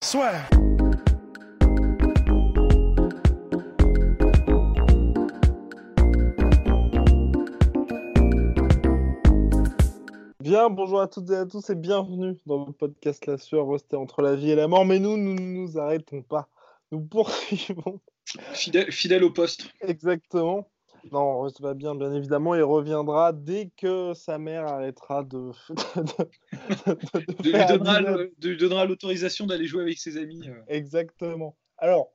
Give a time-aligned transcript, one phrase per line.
[0.00, 0.48] Swear.
[10.40, 13.96] Bien, bonjour à toutes et à tous et bienvenue dans le podcast La Sueur, resté
[13.96, 14.86] entre la vie et la mort.
[14.86, 16.48] Mais nous, nous ne nous arrêtons pas.
[16.92, 18.00] Nous poursuivons.
[18.54, 19.68] Fidèle, fidèle au poste.
[19.80, 20.70] Exactement.
[21.12, 22.54] Non, ça va bien, bien évidemment.
[22.54, 25.50] Il reviendra dès que sa mère arrêtera de.
[25.96, 26.94] de, de-
[27.44, 30.48] de De lui donnera, l'autorisation d'aller jouer avec ses amis.
[30.48, 30.60] euh.
[30.68, 31.56] Exactement.
[31.78, 32.08] Alors,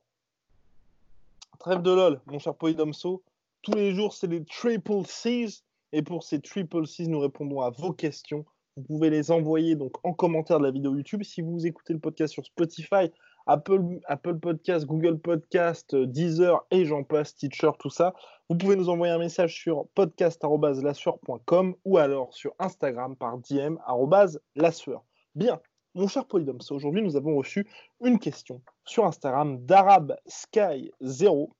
[1.58, 3.22] trêve de LOL, mon cher Polydomso.
[3.62, 5.64] Tous les jours, c'est les Triple C's.
[5.92, 8.44] Et pour ces Triple C's, nous répondons à vos questions.
[8.76, 11.22] Vous pouvez les envoyer donc en commentaire de la vidéo YouTube.
[11.22, 13.10] Si vous écoutez le podcast sur Spotify,
[13.46, 18.12] Apple, Apple Podcast, Google Podcast, Deezer et j'en passe, Teacher, tout ça,
[18.48, 24.40] vous pouvez nous envoyer un message sur podcast.lasueur.com ou alors sur Instagram par DM arobase
[24.54, 25.02] lasueur.
[25.34, 25.60] Bien,
[25.94, 27.66] mon cher Polydomso, aujourd'hui nous avons reçu
[28.02, 31.56] une question sur Instagram d'Arab Sky 0.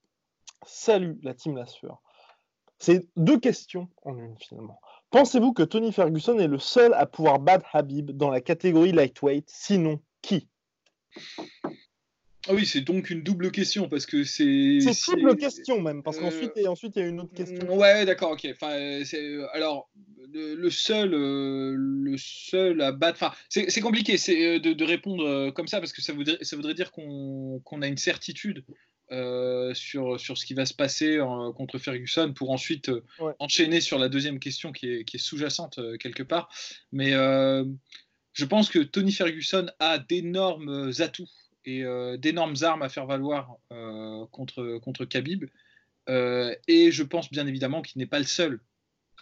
[0.66, 2.02] Salut la team La Sueur.
[2.78, 4.80] C'est deux questions en une finalement.
[5.10, 9.48] Pensez-vous que Tony Ferguson est le seul à pouvoir battre Habib dans la catégorie lightweight?
[9.48, 10.48] Sinon, qui?
[12.50, 14.78] Oui, c'est donc une double question parce que c'est.
[14.92, 17.64] C'est double question même, parce Euh, qu'ensuite et ensuite il y a une autre question.
[17.66, 18.46] Mm, Ouais, d'accord, ok.
[18.52, 19.90] Enfin, euh, c'est, euh, alors,
[20.32, 23.18] le, seul, euh, le seul à battre.
[23.22, 26.12] Enfin, c'est c'est compliqué c'est, euh, de, de répondre euh, comme ça parce que ça
[26.12, 28.64] voudrait, ça voudrait dire qu'on a une certitude
[29.12, 33.32] euh, sur, sur ce qui va se passer euh, contre Ferguson pour ensuite euh, Ouais.
[33.38, 36.48] enchaîner sur la deuxième question qui est, qui est sous-jacente euh, quelque part.
[36.90, 37.64] Mais euh,
[38.32, 41.28] je pense que Tony Ferguson a d'énormes atouts
[41.64, 45.44] et euh, d'énormes armes à faire valoir euh, contre, contre Khabib.
[46.08, 48.60] Euh, et je pense bien évidemment qu'il n'est pas le seul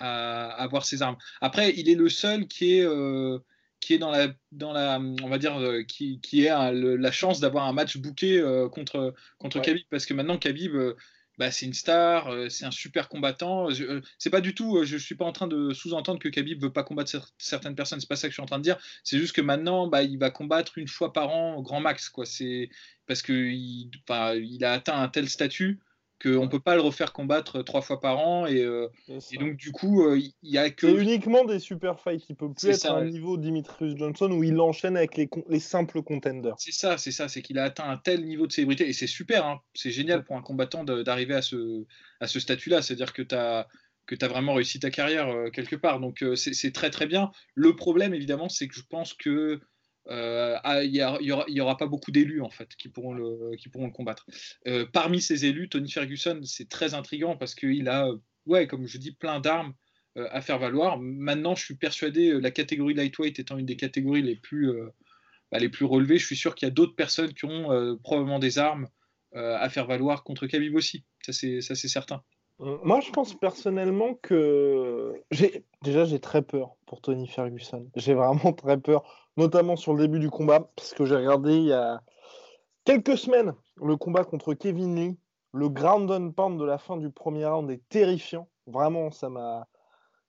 [0.01, 1.17] à, avoir ces armes.
[1.41, 3.39] Après, il est le seul qui est, euh,
[3.81, 7.67] qui est dans la, dans la, on va dire, euh, qui, qui la chance d'avoir
[7.67, 9.65] un match bouqué euh, contre, contre Ouais.
[9.65, 10.77] Khabib, parce que maintenant Khabib,
[11.39, 13.71] bah, c'est une star, euh, c'est un super combattant.
[13.71, 16.29] Je- euh, c'est pas du tout, euh, je suis pas en train de sous-entendre que
[16.29, 18.01] Khabib veut pas combattre cer- certaines personnes.
[18.01, 18.79] C'est pas ça que je suis en train de dire.
[19.05, 22.09] C'est juste que maintenant, bah, il va combattre une fois par an au grand max,
[22.11, 22.27] quoi.
[22.27, 22.69] C'est
[23.07, 25.81] parce que il, enfin, il a atteint un tel statut
[26.23, 29.73] qu'on peut pas le refaire combattre trois fois par an et, euh, et donc du
[29.73, 32.25] coup, euh, il y a que C'est uniquement des super fights.
[32.29, 33.11] Il peut plus être ça, à un ouais.
[33.11, 36.55] niveau Dimitrius Johnson où il enchaîne avec les, simples contenders.
[36.59, 39.07] C'est ça, c'est ça, c'est qu'il a atteint un tel niveau de célébrité et c'est
[39.07, 41.85] super, hein, c'est génial pour un combattant d'arriver à ce,
[42.21, 43.67] à ce statut-là, c'est-à-dire que tu as
[44.07, 46.01] que tu as vraiment réussi ta carrière euh, quelque part.
[46.01, 47.31] Donc euh, c'est très très bien.
[47.55, 49.61] Le problème évidemment, c'est que je pense que
[50.09, 54.27] il y, a- il y aura, pas beaucoup d'élus en fait qui pourront le combattre.
[54.67, 58.87] Euh, parmi ces élus, Tony Ferguson, c'est très intriguant parce qu'il a euh, ouais, comme
[58.87, 59.75] je dis, plein d'armes
[60.17, 60.99] euh, à faire valoir.
[60.99, 64.89] Maintenant, je suis persuadé, euh, la catégorie lightweight étant une des catégories les plus euh,
[65.51, 68.59] bah, relevés, je suis sûr qu'il y a d'autres personnes qui ont euh, probablement des
[68.59, 68.89] armes
[69.35, 71.05] euh, à faire valoir contre Khabib aussi.
[71.25, 72.23] Ça, c'est certain.
[72.61, 75.13] Euh, Moi, je pense personnellement que
[75.83, 77.89] déjà j'ai très peur pour Tony Ferguson.
[77.97, 81.65] J'ai vraiment très peur, notamment sur le début du combat, parce que j'ai regardé il
[81.65, 82.03] y a
[82.85, 85.19] quelques semaines le combat contre Kevin Lee.
[85.55, 88.49] Le ground and pound de la fin du premier round est terrifiant.
[88.67, 89.67] Vraiment, ça m'a.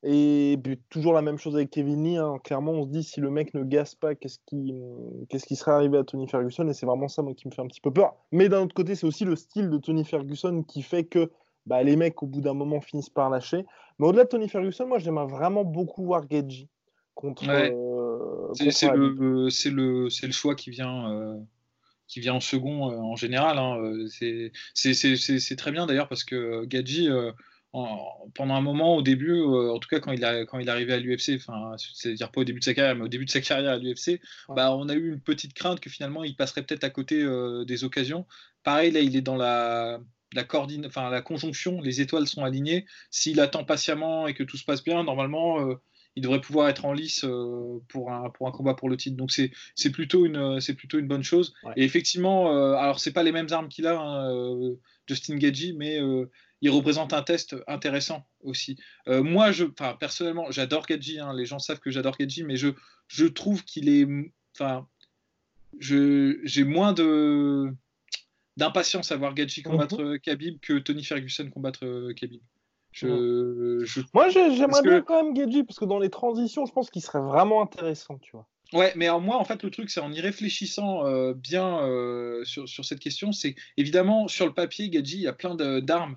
[0.06, 2.18] Et puis, toujours la même chose avec Kevin Lee.
[2.18, 2.38] hein.
[2.44, 4.74] Clairement, on se dit si le mec ne gasse pas, qu'est-ce qui,
[5.30, 6.68] qu'est-ce qui serait arrivé à Tony Ferguson?
[6.68, 8.16] Et c'est vraiment ça, moi, qui me fait un petit peu peur.
[8.34, 11.32] Mais d'un autre côté, c'est aussi le style de Tony Ferguson qui fait que
[11.66, 13.66] bah, les mecs, au bout d'un moment, finissent par lâcher.
[13.98, 16.68] Mais au-delà de Tony Ferguson, moi, j'aimerais vraiment beaucoup voir Geji
[17.16, 17.48] contre.
[17.48, 17.72] Ouais.
[17.74, 21.38] euh, C'est le, c'est le, c'est le choix qui vient, euh,
[22.08, 23.58] qui vient en second euh, en général.
[23.58, 23.78] hein.
[24.10, 27.10] C'est- très bien d'ailleurs parce que Gadji,
[27.76, 30.72] en- pendant un moment au début, en tout cas quand il, a, quand il est
[30.72, 31.40] arrivé à l'UFC,
[31.78, 34.20] c'est-à-dire pas au début de sa carrière, mais au début de sa carrière à l'UFC,
[34.50, 34.56] Ouais.
[34.56, 37.26] bah, on a eu une petite crainte que finalement il passerait peut-être à côté
[37.66, 38.26] des occasions.
[38.64, 40.00] Pareil, là, il est dans la,
[40.34, 42.86] la, coordine, la conjonction, les étoiles sont alignées.
[43.10, 45.76] S'il attend patiemment et que tout se passe bien, normalement, euh,
[46.16, 49.18] il devrait pouvoir être en lice euh, pour, un, pour un combat pour le titre.
[49.18, 51.54] Donc c'est c'est plutôt, une- c'est plutôt une bonne chose.
[51.64, 51.74] Ouais.
[51.78, 54.76] Et effectivement, euh, alors c'est pas les mêmes armes qu'il a, hein, euh,
[55.08, 56.30] Justin Gagey, mais euh,
[56.62, 58.78] il représente un test intéressant aussi.
[59.08, 59.66] Euh, moi, je,
[60.00, 61.20] personnellement, j'adore Gagey.
[61.20, 62.70] hein, les gens savent que j'adore Gagey, mais je,
[63.08, 64.08] je trouve qu'il est
[64.56, 64.88] enfin,
[65.80, 67.74] j'ai moins de
[68.56, 70.20] d'impatience à voir Gaethje combattre mhm.
[70.20, 72.40] Khabib que Tony Ferguson combattre Khabib.
[72.94, 77.02] Je, Moi, j'aimerais bien quand même Gaethje parce que dans les transitions, je pense qu'il
[77.02, 78.48] serait vraiment intéressant, tu vois.
[78.72, 82.44] Ouais, mais en moi, en fait, le truc, c'est en y réfléchissant euh, bien euh,
[82.44, 86.16] sur, sur, cette question, c'est évidemment sur le papier, Gadji, il y a plein d'armes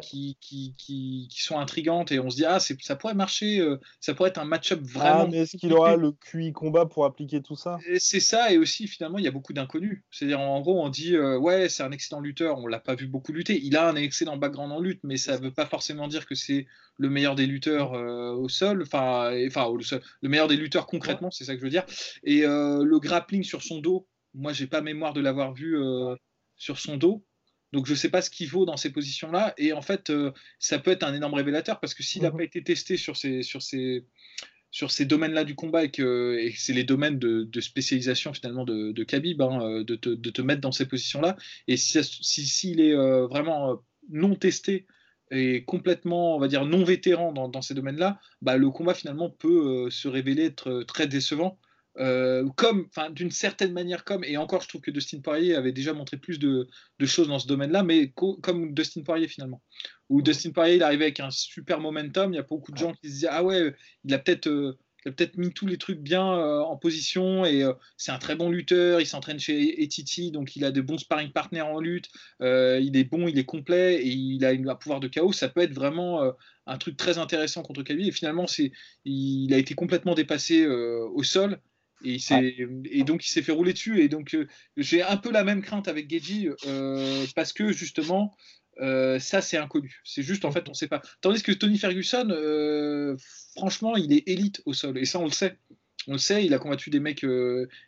[0.00, 3.78] qui, qui, qui, qui, sont intrigantes et on se dit ah ça pourrait marcher, euh,
[4.00, 5.24] ça pourrait être un match-up ah, vraiment.
[5.24, 7.78] Ah, mais est-ce qu'il aura le QI combat pour appliquer tout ça?
[7.98, 10.02] C'est ça et aussi finalement il y a beaucoup d'inconnus.
[10.10, 13.06] C'est-à-dire en gros on dit euh, ouais c'est un excellent lutteur, on l'a pas vu
[13.06, 13.60] beaucoup lutter.
[13.62, 16.66] Il a un excellent background en lutte, mais ça veut pas forcément dire que c'est
[16.96, 20.86] le meilleur des lutteurs euh, au sol, enfin enfin au sol, le meilleur des lutteurs
[20.86, 21.84] concrètement, c'est ça que je veux dire.
[22.24, 25.76] Et le grappling sur son dos, moi j'ai pas mémoire de l'avoir vu
[26.56, 27.24] sur son dos.
[27.74, 29.52] Donc je ne sais pas ce qu'il vaut dans ces positions-là.
[29.58, 30.30] Et en fait, euh,
[30.60, 32.36] ça peut être un énorme révélateur parce que s'il n'a mhm.
[32.36, 34.06] pas été testé sur ces, sur ces,
[34.70, 39.04] sur ces domaines-là du combat et que, c'est les domaines de, spécialisation finalement de, de
[39.04, 41.36] Khabib, hein, euh, de, te, de, te, mettre dans ces positions-là,
[41.66, 44.86] et s'il si, s'il est euh, vraiment non testé
[45.32, 49.30] et complètement, on va dire, non vétéran dans, dans ces domaines-là, bah, le combat finalement
[49.30, 51.58] peut se révéler être très décevant.
[51.98, 55.72] Euh, comme, enfin, d'une certaine manière, comme, et encore, je trouve que Dustin Poirier avait
[55.72, 56.68] déjà montré plus de,
[57.04, 59.62] choses dans ce domaine-là, mais comme Dustin Poirier finalement.
[60.08, 62.92] Où Dustin Poirier, il arrivait avec un super momentum, il y a beaucoup de gens
[62.92, 63.74] qui se disaient, ah ouais,
[64.04, 64.48] il a peut-être.
[64.48, 67.62] Euh, peut-être mis tous les trucs bien euh, en position et
[67.98, 69.02] c'est un très bon lutteur.
[69.02, 72.08] Il s'entraîne chez Etiti, donc il a de bons sparring partners en lutte.
[72.40, 75.32] il est bon, il est complet et il a un pouvoir de chaos.
[75.32, 76.32] Ça peut être vraiment
[76.66, 78.08] un truc très intéressant contre Khabib.
[78.08, 78.72] Et finalement, c'est,
[79.04, 81.60] il a été complètement dépassé au sol
[82.04, 82.18] et,
[82.90, 84.00] et, donc il s'est fait rouler dessus.
[84.00, 84.46] Et donc euh,
[84.76, 88.36] j'ai un peu la même crainte avec Geji euh, parce que justement
[88.80, 90.00] euh, ça c'est inconnu.
[90.04, 91.02] C'est juste en fait on ne sait pas.
[91.20, 92.28] Tandis que Tony Ferguson,
[93.56, 95.58] franchement, il est élite au sol et ça on le sait.
[96.06, 97.24] On le sait, il a combattu des mecs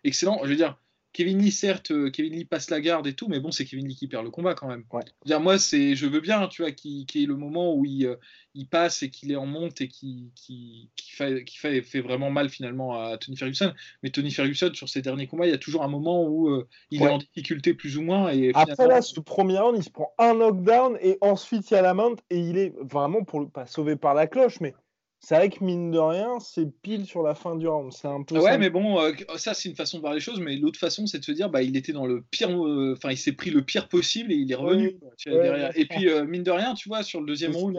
[0.02, 0.40] excellents.
[0.44, 0.78] Je veux dire,
[1.16, 3.88] Kevin Lee, certes, euh, Kevin Lee passe la garde et tout, mais bon, c'est Kevin
[3.88, 4.84] Lee qui perd le combat quand même.
[5.24, 8.04] Dire, moi, c'est, je veux bien, tu vois, qu'il y ait le moment où il,
[8.04, 8.16] euh,
[8.52, 12.30] il passe et qu'il est en monte et qui qui, fait, qui fait, fait, vraiment
[12.30, 13.72] mal finalement à Tony Ferguson.
[14.02, 16.68] Mais Tony Ferguson, sur ses derniers combats, il y a toujours un moment où euh,
[16.90, 18.30] il est en difficulté plus ou moins.
[18.30, 21.76] Et Après, là, ce premier round, il se prend un knockdown et ensuite il y
[21.78, 24.74] a la mount et il est vraiment, pour pas sauvé par la cloche, mais
[25.20, 27.92] c'est vrai que mine de rien, c'est pile sur la fin du round.
[27.92, 28.38] C'est un peu.
[28.38, 31.06] Ouais, mais bon, euh, ça c'est une façon de voir les choses, mais l'autre façon
[31.06, 33.50] c'est de se dire, bah il était dans le pire, euh, enfin il s'est pris
[33.50, 35.76] le pire possible et il est revenu derrière.
[35.76, 37.78] Et puis euh, mine de rien, tu vois, sur le deuxième round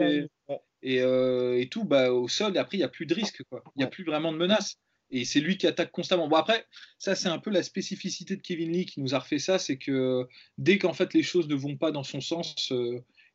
[0.82, 3.62] et, et, tout, bah au sol, et après il n'y a plus de risque, quoi.
[3.76, 4.76] Il n'y a plus vraiment de menace.
[5.10, 6.28] Et c'est lui qui attaque constamment.
[6.28, 6.66] Bon après,
[6.98, 9.78] ça c'est un peu la spécificité de Kevin Lee qui nous a refait ça, c'est
[9.78, 10.26] que
[10.58, 12.70] dès qu'en fait les choses ne vont pas dans son sens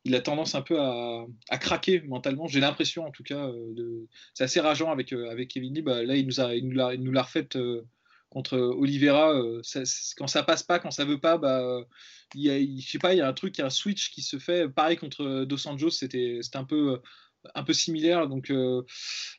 [0.04, 1.26] il a tendance un peu à,
[1.58, 2.46] craquer mentalement.
[2.46, 5.82] J'ai l'impression, en tout cas, euh, c'est assez rageant avec, euh, avec Kevin Lee.
[5.82, 7.82] Bah, là, il nous a, il nous l'a refait euh,
[8.28, 9.34] contre Oliveira.
[10.16, 11.80] quand ça passe pas, quand ça veut pas, bah,
[12.34, 14.10] il y a, sais pas, il y a un truc, il y a un switch
[14.10, 14.68] qui se fait.
[14.68, 17.00] Pareil contre Dos Anjos, c'était, un peu
[17.72, 18.28] similaire.
[18.28, 18.52] Donc,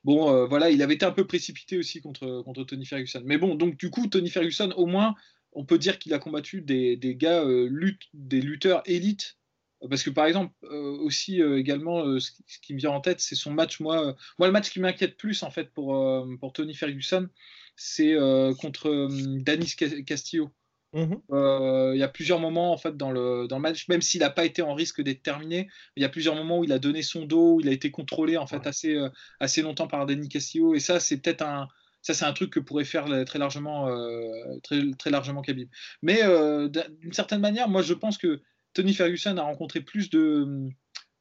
[0.03, 3.21] bon, voilà, il avait été un peu précipité aussi contre, Tony Ferguson.
[3.25, 5.13] Mais bon, du coup, Tony Ferguson, au moins,
[5.51, 7.45] on peut dire qu'il a combattu des, des gars,
[8.13, 9.37] des lutteurs élites
[9.89, 12.31] parce que par exemple, euh, aussi euh, également, euh, ce,
[12.61, 13.79] qui me vient en tête, c'est son match.
[13.79, 15.97] Moi, moi, le match qui m'inquiète plus en fait pour,
[16.39, 17.27] pour Tony Ferguson,
[17.75, 18.15] c'est
[18.59, 19.09] contre
[19.41, 19.75] Danis
[20.05, 20.49] Castillo.
[20.93, 21.19] Mhm.
[21.93, 24.29] Il y a plusieurs moments en fait dans le, dans le match, même s'il n'a
[24.29, 25.67] pas été en risque d'être terminé,
[25.97, 27.91] il y a plusieurs moments où il a donné son dos, où il a été
[27.91, 28.97] contrôlé en fait assez,
[29.39, 30.73] assez longtemps par Danis Castillo.
[30.73, 31.67] Et ça, c'est peut-être un,
[32.01, 33.89] ça, c'est un truc que pourrait faire très largement,
[34.63, 35.67] très, très largement Khabib.
[36.01, 36.21] Mais
[37.01, 38.41] d'une certaine manière, moi, je pense que
[38.75, 40.69] Tony Ferguson a rencontré plus de,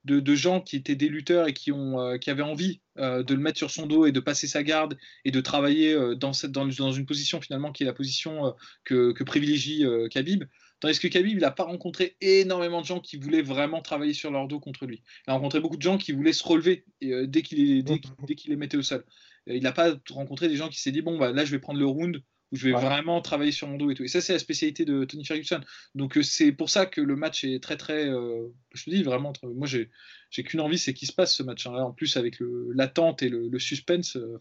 [0.04, 3.32] de, gens qui étaient des lutteurs et qui, ont, euh, qui avaient envie euh, de
[3.32, 6.32] le mettre sur son dos et de passer sa garde et de travailler euh, dans,
[6.32, 10.44] cette, dans, dans, une position finalement qui est la position que, que, privilégie Khabib.
[10.80, 14.30] Tandis que Khabib, il n'a pas rencontré énormément de gens qui voulaient vraiment travailler sur
[14.30, 15.02] leur dos contre lui.
[15.26, 18.56] Il a rencontré beaucoup de gens qui voulaient se relever dès qu'il dès, dès les
[18.56, 19.04] mettait au sol.
[19.46, 21.78] Il n'a pas rencontré des gens qui s'est dit bon bah là je vais prendre
[21.78, 22.20] le round
[22.54, 24.04] où je vais vraiment travailler sur mon dos et tout.
[24.04, 25.60] Et ça, c'est la spécialité de Tony Ferguson.
[25.96, 28.08] Donc, euh, c'est pour ça que le match est très, très.
[28.08, 29.90] Euh, je te dis vraiment, moi, j'ai,
[30.30, 31.66] j'ai qu'une envie, c'est qu'il se passe ce match.
[31.66, 31.74] Hein.
[31.74, 34.38] en plus, avec l'attente et le, suspense, euh,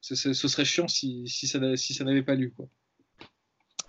[0.00, 2.52] ce serait chiant si, si ça, si ça n'avait pas lieu.
[2.56, 2.68] Quoi.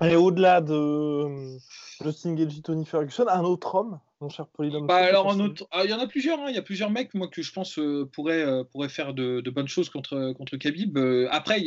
[0.01, 1.59] Et au-delà de
[2.03, 5.35] Justin Gage, Tony Ferguson, un autre homme, mon cher Polydome bah, alors,
[5.71, 6.39] ah, il y en a plusieurs.
[6.39, 6.49] Hein.
[6.49, 7.79] Il y a plusieurs mecs, moi, que je pense
[8.13, 10.97] pourraient, pourraient faire de, de, bonnes choses contre, contre Khabib.
[11.29, 11.63] après,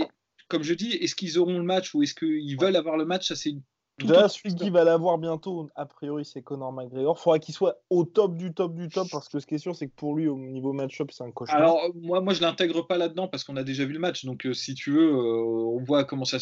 [0.51, 3.29] comme je dis, est-ce qu'ils auront le match ou est-ce qu'ils veulent avoir le match
[3.29, 3.55] Ça, c'est
[3.99, 7.17] Déjà, celui qui va l'avoir bientôt, a priori, c'est Conor McGregor.
[7.19, 9.59] Il faudra qu'il soit au top du top du top parce que ce qui est
[9.59, 11.61] sûr, c'est que pour lui, au niveau match-up, c'est un cauchemar.
[11.61, 14.25] Alors, moi, moi je l'intègre pas là-dedans parce qu'on a déjà vu le match.
[14.25, 16.39] Donc, euh, si tu veux, euh, on voit comment ça,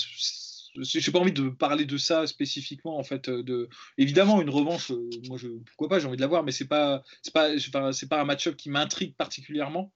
[0.77, 3.29] j'ai pas envie de parler de ça spécifiquement en fait.
[3.29, 4.93] De évidemment une revanche,
[5.29, 7.59] moi je pourquoi pas, j'ai envie de la voir, mais c'est pas c'est pas
[7.93, 9.93] c'est pas un match-up qui m'intrigue particulièrement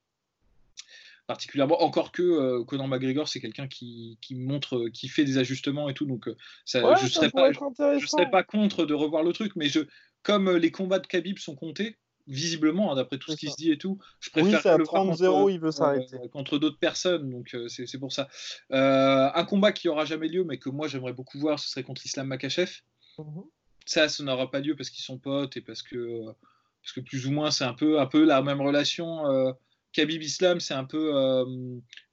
[1.27, 1.83] particulièrement.
[1.83, 5.95] Encore que euh, Conor McGregor, c'est quelqu'un qui, qui, montre, qui fait des ajustements et
[5.95, 6.07] tout.
[6.07, 9.53] Donc, euh, ça, je ne serais, serais pas contre de revoir le truc.
[9.57, 9.81] Mais je,
[10.23, 11.99] comme euh, les combats de Khabib sont comptés,
[12.29, 15.53] visiblement, hein, d'après tout ce qui se dit et tout, je préfère oui, le 30-0,
[15.53, 16.17] il veut s'arrêter.
[16.33, 17.31] contre d'autres personnes.
[17.31, 18.29] Donc, c'est pour ça.
[18.71, 22.05] un combat qui aura jamais lieu, mais que moi, j'aimerais beaucoup voir, ce serait contre
[22.07, 22.71] Islam Makachev.
[23.19, 23.43] Mhm.
[23.85, 26.25] Ça, ça n'aura pas lieu parce qu'ils sont potes et parce que,
[26.81, 29.25] parce que plus ou moins, c'est un peu, un peu la même relation.
[29.93, 31.45] Khabib Islam, c'est un peu euh,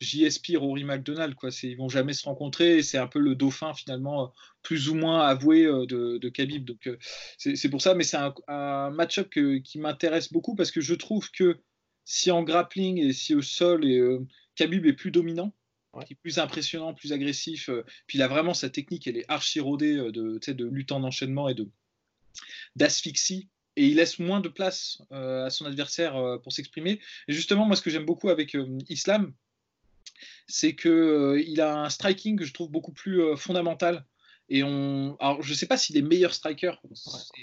[0.01, 1.35] JSP, Rory McDonald.
[1.35, 1.49] Quoi.
[1.63, 2.83] Ils vont jamais se rencontrer.
[2.83, 4.27] C'est un peu le dauphin, finalement, euh,
[4.61, 6.65] plus ou moins avoué euh, de, de Khabib.
[6.65, 6.97] Donc, euh,
[7.37, 7.95] c'est pour ça.
[7.95, 8.17] Mais c'est
[8.47, 11.57] un, match-up qui m'intéresse beaucoup parce que je trouve que
[12.03, 14.01] si en grappling et si au sol, et,
[14.55, 15.53] Khabib est plus dominant,
[16.09, 17.69] est plus impressionnant, plus agressif.
[18.07, 21.49] puis il a vraiment sa technique, elle est archi rodée de, de lutte en enchaînement
[21.49, 21.69] et de
[22.75, 26.99] d'asphyxie et il laisse moins de place euh, à son adversaire euh, pour s'exprimer.
[27.29, 29.31] Et justement, moi, ce que j'aime beaucoup avec euh, Islam,
[30.47, 34.05] c'est qu'il a un striking que je trouve beaucoup plus fondamental.
[34.49, 36.73] Et on, alors, je ne sais pas s'il est meilleur striker,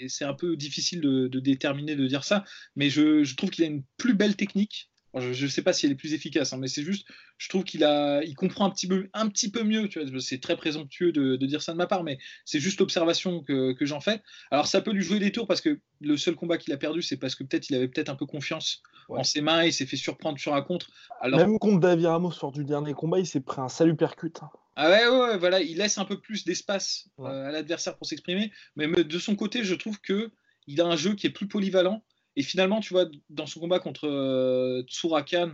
[0.07, 2.43] c'est un peu difficile de, déterminer, de dire ça,
[2.75, 5.93] mais je trouve qu'il a une plus belle technique je ne sais pas si elle
[5.93, 8.87] est plus efficace, hein, mais c'est juste, je trouve qu'il a, il comprend un petit
[8.87, 9.89] peu, un petit peu mieux.
[10.19, 13.99] c'est très présomptueux de, dire ça de ma part, mais c'est juste l'observation que, j'en
[13.99, 14.21] fais.
[14.51, 17.01] Alors, ça peut lui jouer des tours parce que le seul combat qu'il a perdu,
[17.01, 19.85] c'est parce que peut-être il avait peut-être un peu confiance en ses mains, il s'est
[19.85, 20.89] fait surprendre sur un contre.
[21.21, 21.39] Alors...
[21.39, 24.43] Même contre David Ramos lors du dernier combat, il s'est pris un salut percute.
[24.43, 24.49] Hein.
[24.75, 28.51] Ah ouais, ouais, voilà, il laisse un peu plus d'espace euh, à l'adversaire pour s'exprimer,
[28.75, 30.31] mais de son côté, je trouve que
[30.67, 32.03] il a un jeu qui est plus polyvalent
[32.37, 35.53] et finalement, tu vois, dans son combat contre euh, Tsurakan,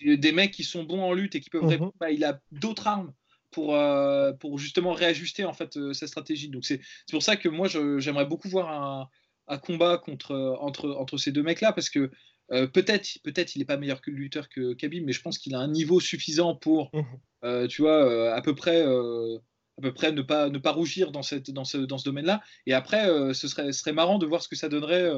[0.00, 3.12] des, mecs qui sont bons en lutte et qui peuvent bah, il a d'autres armes
[3.50, 6.48] pour, euh, pour justement réajuster en fait euh, sa stratégie.
[6.48, 7.66] Donc c'est pour ça que moi
[7.98, 9.10] j'aimerais beaucoup voir
[9.48, 12.12] un, combat contre, entre, entre ces deux mecs-là parce que
[12.48, 15.58] peut-être peut-être il n'est pas meilleur que lutteur que Khabib, mais je pense qu'il a
[15.58, 17.66] un niveau suffisant pour, mhm.
[17.66, 21.50] tu vois, à peu près à peu près ne pas, ne pas rougir dans, cette,
[21.50, 22.40] dans ce, dans ce domaine-là.
[22.66, 25.10] Et après, ce, serait, ce serait marrant de voir ce que ça donnerait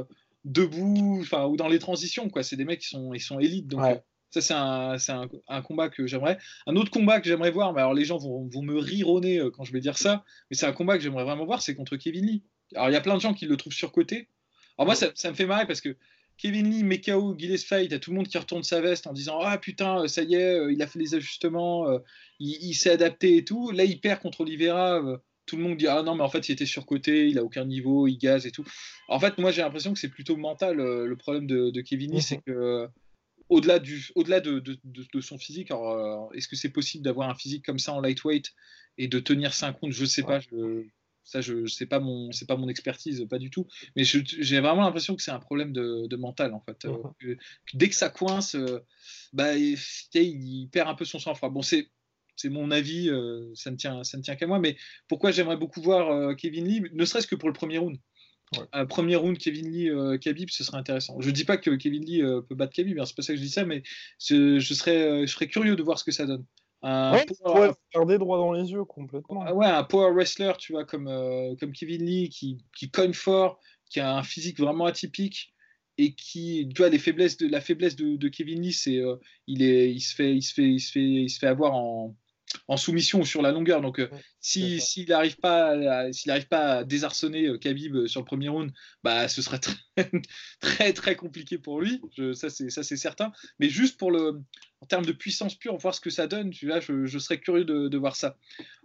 [0.45, 2.43] debout, enfin, ou dans les transitions, quoi.
[2.43, 3.85] C'est des mecs qui sont, ils sont élites, donc.
[3.85, 3.97] Euh,
[4.31, 4.55] ça, c'est
[5.13, 6.39] un, un, un, combat que j'aimerais.
[6.67, 9.51] Un autre combat que j'aimerais voir, mais alors les gens vont, vont me rironner euh,
[9.51, 11.99] quand je vais dire ça, mais c'est un combat que j'aimerais vraiment voir, c'est contre
[11.99, 12.43] Kevin Lee.
[12.75, 14.31] Alors il y a plein de gens qui le trouvent surcoté.
[14.79, 15.99] Alors moi, ça, ça, me fait marrer parce que
[16.39, 19.13] Kevin Lee, Mekao, Gillespie, il y a tout le monde qui retourne sa veste en
[19.13, 21.87] disant Ah putain, ça y est, euh, il a fait les ajustements,
[22.41, 23.71] il, il s'est adapté et tout.
[23.71, 25.03] Là, il perd contre Oliveira
[25.47, 27.65] tout le monde dit ah non mais en fait il était surcoté, il a aucun
[27.65, 28.65] niveau, il gaze et tout.
[29.09, 32.23] En fait moi j'ai l'impression que c'est plutôt mental euh, le problème de, Kevin Lee,
[32.23, 32.43] c'est mhm.
[32.43, 32.89] que
[33.49, 34.63] au-delà du au-delà de,
[35.21, 38.53] son physique, euh, est-ce que c'est possible d'avoir un physique comme ça en lightweight
[38.99, 40.85] et de tenir 5 comptes Je sais pas, je,
[41.25, 44.83] ça je, sais pas mon c'est pas mon expertise pas du tout, mais j'ai vraiment
[44.83, 46.85] l'impression que c'est un problème de, mental en fait.
[46.85, 47.37] Euh, mhm.
[47.75, 48.57] dès que ça coince,
[49.33, 49.77] bah il,
[50.15, 51.51] il perd un peu son sang-froid.
[51.51, 51.89] Bon c'est
[52.43, 54.59] c'est mon avis, euh, ça ne tient, ça ne tient qu'à moi.
[54.59, 54.77] Mais
[55.09, 57.97] pourquoi j'aimerais beaucoup voir euh, Kevin Lee, ne serait-ce que pour le premier round.
[58.73, 61.19] Un premier round Kevin Lee euh, Khabib, ce serait intéressant.
[61.21, 63.43] Je dis pas que Kevin Lee peut battre Khabib, hein, c'est pas ça que je
[63.43, 63.83] dis ça, mais
[64.19, 66.45] je, serais, je serais curieux de voir ce que ça donne.
[66.83, 67.25] Un ouais,
[67.95, 69.51] regarder droit dans les yeux complètement.
[69.53, 71.09] ouais, un power wrestler, tu vois, comme,
[71.61, 75.55] comme Kevin Lee, qui, qui cogne fort, qui a un physique vraiment atypique
[75.97, 79.01] et qui, tu vois, les faiblesses de, la faiblesse de, de Kevin Lee, c'est
[79.47, 81.75] il est, il se fait, il se fait, il se fait, il se fait avoir
[81.75, 82.17] en
[82.69, 83.81] en soumission ou sur la longueur.
[83.81, 84.09] Donc, euh,
[84.41, 88.73] s'il n'arrive pas, s'il n'arrive pas à désarçonner euh, Khabib euh, sur le premier round,
[89.03, 89.61] bah, ce serait
[90.61, 92.01] très, très, compliqué pour lui.
[92.35, 93.33] ça, c'est ça, c'est certain.
[93.59, 94.41] Mais juste pour le,
[94.81, 98.17] en termes de puissance pure, voir ce que ça donne, je, serais curieux de, voir
[98.17, 98.37] ça.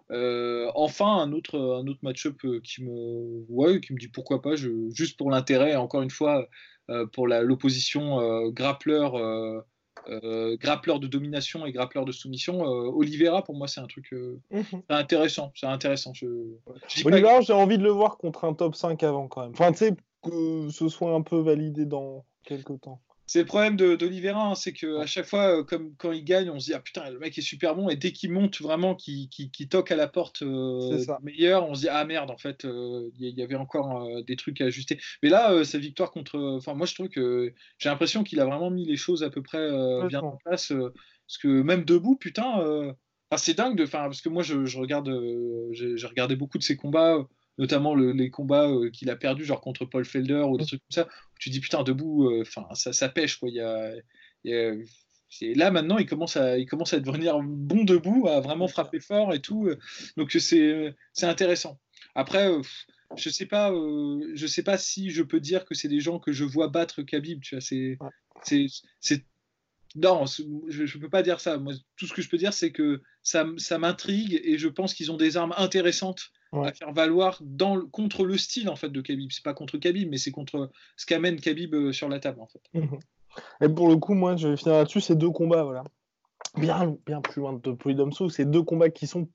[0.10, 4.70] enfin, un autre, un autre match-up qui me, ouais, qui me dit pourquoi pas, je,
[4.94, 5.76] juste pour l'intérêt.
[5.76, 6.48] Encore une fois,
[7.14, 9.16] pour l'opposition euh, grappleur
[10.08, 12.66] de domination et grappleur de soumission.
[12.66, 14.82] Euh, Oliveira, pour moi, c'est un truc euh, mhm.
[14.90, 15.52] intéressant.
[15.56, 16.14] C'est intéressant.
[16.14, 16.28] Je...
[17.06, 19.52] Oliveira, j'ai envie de le voir contre un top 5 avant quand même.
[19.52, 23.02] Enfin, tu sais, que ce soit un peu validé dans quelques temps.
[23.28, 26.62] C'est le problème d'Olivera, hein, c'est qu'à chaque fois, euh, comme quand il gagne, on
[26.62, 29.50] se dit ah putain le mec est super bon et dès qu'il monte vraiment, qu'il
[29.70, 33.38] toque à la porte euh, meilleure, on se dit ah merde en fait euh, il
[33.38, 34.98] y, avait encore des trucs à ajuster.
[35.22, 38.70] Mais là sa victoire contre, enfin moi je trouve que j'ai l'impression qu'il a vraiment
[38.70, 39.68] mis les choses à peu près
[40.08, 42.96] bien en place parce que même debout putain,
[43.36, 45.12] c'est dingue de, enfin parce que moi je, je regarde,
[45.72, 49.86] j'ai regardé beaucoup de ses combats notamment les combats euh, qu'il a perdu genre contre
[49.86, 52.94] Paul Felder ou des trucs comme ça, où tu dis putain debout, euh, enfin ça,
[52.94, 53.50] ça, pêche quoi.
[53.50, 54.74] Il y a,
[55.56, 59.34] là maintenant, il commence à, il commence à devenir bon debout, à vraiment frapper fort
[59.34, 59.70] et tout.
[60.16, 61.80] Donc c'est, c'est intéressant.
[62.16, 62.50] Après,
[63.16, 66.32] je sais pas, je sais pas si je peux dire que c'est des gens que
[66.32, 67.42] je vois battre Khabib.
[67.42, 67.98] Tu vois, c'est,
[69.02, 69.26] c'est,
[69.96, 71.58] non, je ne peux pas dire ça.
[71.58, 74.94] Moi, tout ce que je peux dire, c'est que ça, ça m'intrigue et je pense
[74.94, 79.02] qu'ils ont des armes intéressantes à faire valoir dans, contre le style en fait de
[79.02, 79.32] Khabib.
[79.32, 82.62] C'est pas contre Khabib, mais c'est contre ce qu'amène Khabib sur la table en fait.
[82.74, 83.00] Mhm.
[83.62, 85.02] Et pour le coup, moi, je vais finir là-dessus.
[85.02, 85.84] Ces deux combats, voilà,
[86.58, 89.28] bien, bien plus loin de Polydomso, ces deux combats qui sont,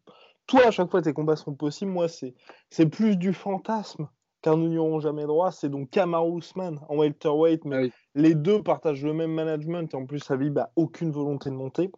[0.47, 1.91] toi, à chaque fois, tes combats sont possibles.
[1.91, 2.35] Moi, c'est,
[2.71, 4.09] c'est plus du fantasme
[4.43, 5.53] car nous n'y aurons jamais droit.
[5.53, 9.97] C'est donc Kamaru Usman en welterweight, mais ah les deux partagent le même management et
[9.97, 11.91] en plus, Habib n'a aucune volonté de monter.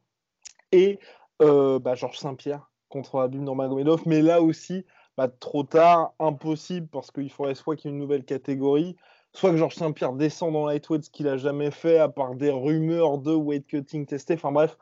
[0.70, 0.98] Et
[1.42, 4.84] euh, bah, Georges Saint-Pierre contre Habib Nurmagomedov, mais là aussi,
[5.16, 8.96] bah, trop tard, impossible parce qu'il faudrait soit qu'il y ait une nouvelle catégorie,
[9.32, 12.50] soit que Georges Saint-Pierre descend dans lightweight, ce qu'il n'a jamais fait, à part des
[12.50, 14.34] rumeurs de weight cutting testé.
[14.34, 14.76] Enfin bref,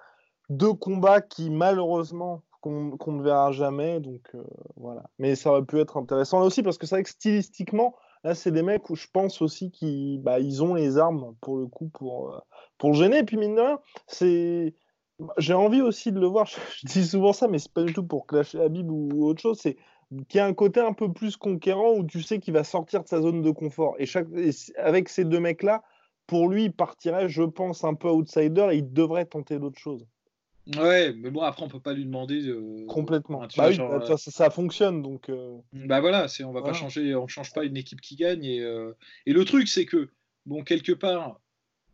[0.48, 4.00] deux combats qui malheureusement qu'on ne verra jamais.
[4.00, 4.44] Donc euh,
[4.76, 5.02] voilà.
[5.18, 8.34] Mais ça aurait pu être intéressant là aussi parce que c'est vrai que stylistiquement, là
[8.34, 11.88] c'est des mecs où je pense aussi qu'ils bah, ont les armes pour le coup
[11.88, 12.38] pour, euh,
[12.78, 13.18] pour gêner.
[13.18, 14.74] Et puis mine de rien, c'est
[15.38, 16.46] j'ai envie aussi de le voir.
[16.76, 19.58] Je, dis souvent ça, mais c'est pas du tout pour clasher Habib ou autre chose.
[19.60, 19.76] C'est
[20.28, 23.08] qui a un côté un peu plus conquérant où tu sais qu'il va sortir de
[23.08, 23.94] sa zone de confort.
[23.98, 24.26] Et, chaque,
[24.76, 25.82] avec ces deux mecs-là,
[26.26, 30.06] pour lui, il partirait, je pense, un peu outsider et il devrait tenter d'autres choses.
[30.76, 32.54] Ouais, mais bon, après, on peut pas lui demander.
[32.86, 33.40] Complètement.
[33.56, 35.28] Bah oui, bah, ça, ça, fonctionne, donc.
[35.28, 38.44] Euh, bah voilà, c'est, on va pas changer, on change pas une équipe qui gagne.
[38.44, 38.92] Et, euh,
[39.26, 40.08] et le truc, c'est que,
[40.46, 41.40] bon, quelque part,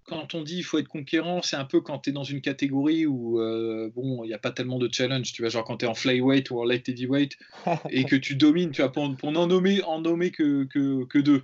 [0.09, 2.41] quand on dit il faut être conquérant, c'est un peu quand tu es dans une
[2.41, 5.79] catégorie où euh, bon, il n'y a pas tellement de challenge, tu vois, genre quand
[5.79, 7.37] tu es en flyweight ou en light heavyweight
[7.91, 11.19] et que tu domines, tu vois, pour, pour n'en nommer, en nommer que, que, que,
[11.19, 11.43] deux.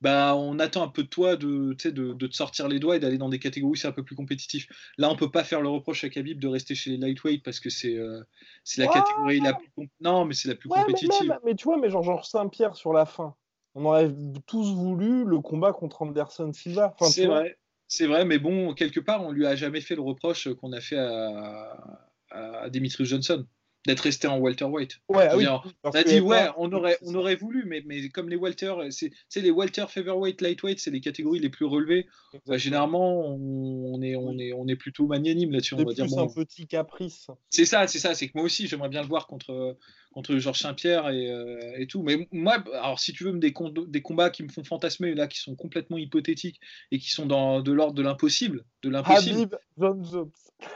[0.00, 3.00] Bah, on attend un peu de toi de, de, de te sortir les doigts et
[3.00, 4.66] d'aller dans des catégories où c'est un peu plus compétitif.
[4.98, 7.60] Là, on peut pas faire le reproche à Khabib de rester chez les lightweight parce
[7.60, 8.22] que c'est euh,
[8.62, 11.38] c'est la catégorie la plus non, mais c'est la plus compétitive.
[11.44, 13.34] Mais, tu vois, mais genre, genre Saint-Pierre sur la fin,
[13.74, 14.10] on aurait
[14.46, 16.94] tous voulu le combat contre Anderson Silva.
[16.98, 17.58] Enfin, c'est vrai.
[17.88, 20.80] C'est vrai, mais bon, quelque part, on lui a jamais fait le reproche qu'on a
[20.80, 23.46] fait à, à Dimitrius Johnson
[23.86, 24.98] d'être resté en welterweight.
[25.08, 28.36] Ouais, oui, on a dit ouais, on aurait, on aurait voulu, mais, mais comme les
[28.36, 32.06] welter, c'est les welter, featherweight, lightweight, c'est les catégories les plus relevées.
[32.46, 35.74] Bah, généralement, on est, on est, on est plutôt magnanime là-dessus.
[35.74, 36.04] On va dire.
[36.18, 37.28] un petit caprice.
[37.50, 39.76] C'est ça, c'est ça, c'est que moi aussi, j'aimerais bien le voir contre
[40.16, 42.02] contre Georges Saint-Pierre et, euh, et, tout.
[42.02, 43.52] Mais moi, alors si tu veux, des,
[43.86, 46.58] des combats qui me font fantasmer, là, qui sont complètement hypothétiques
[46.90, 49.58] et qui sont dans, de l'ordre de l'impossible, de l'impossible.
[49.76, 50.30] John Jones.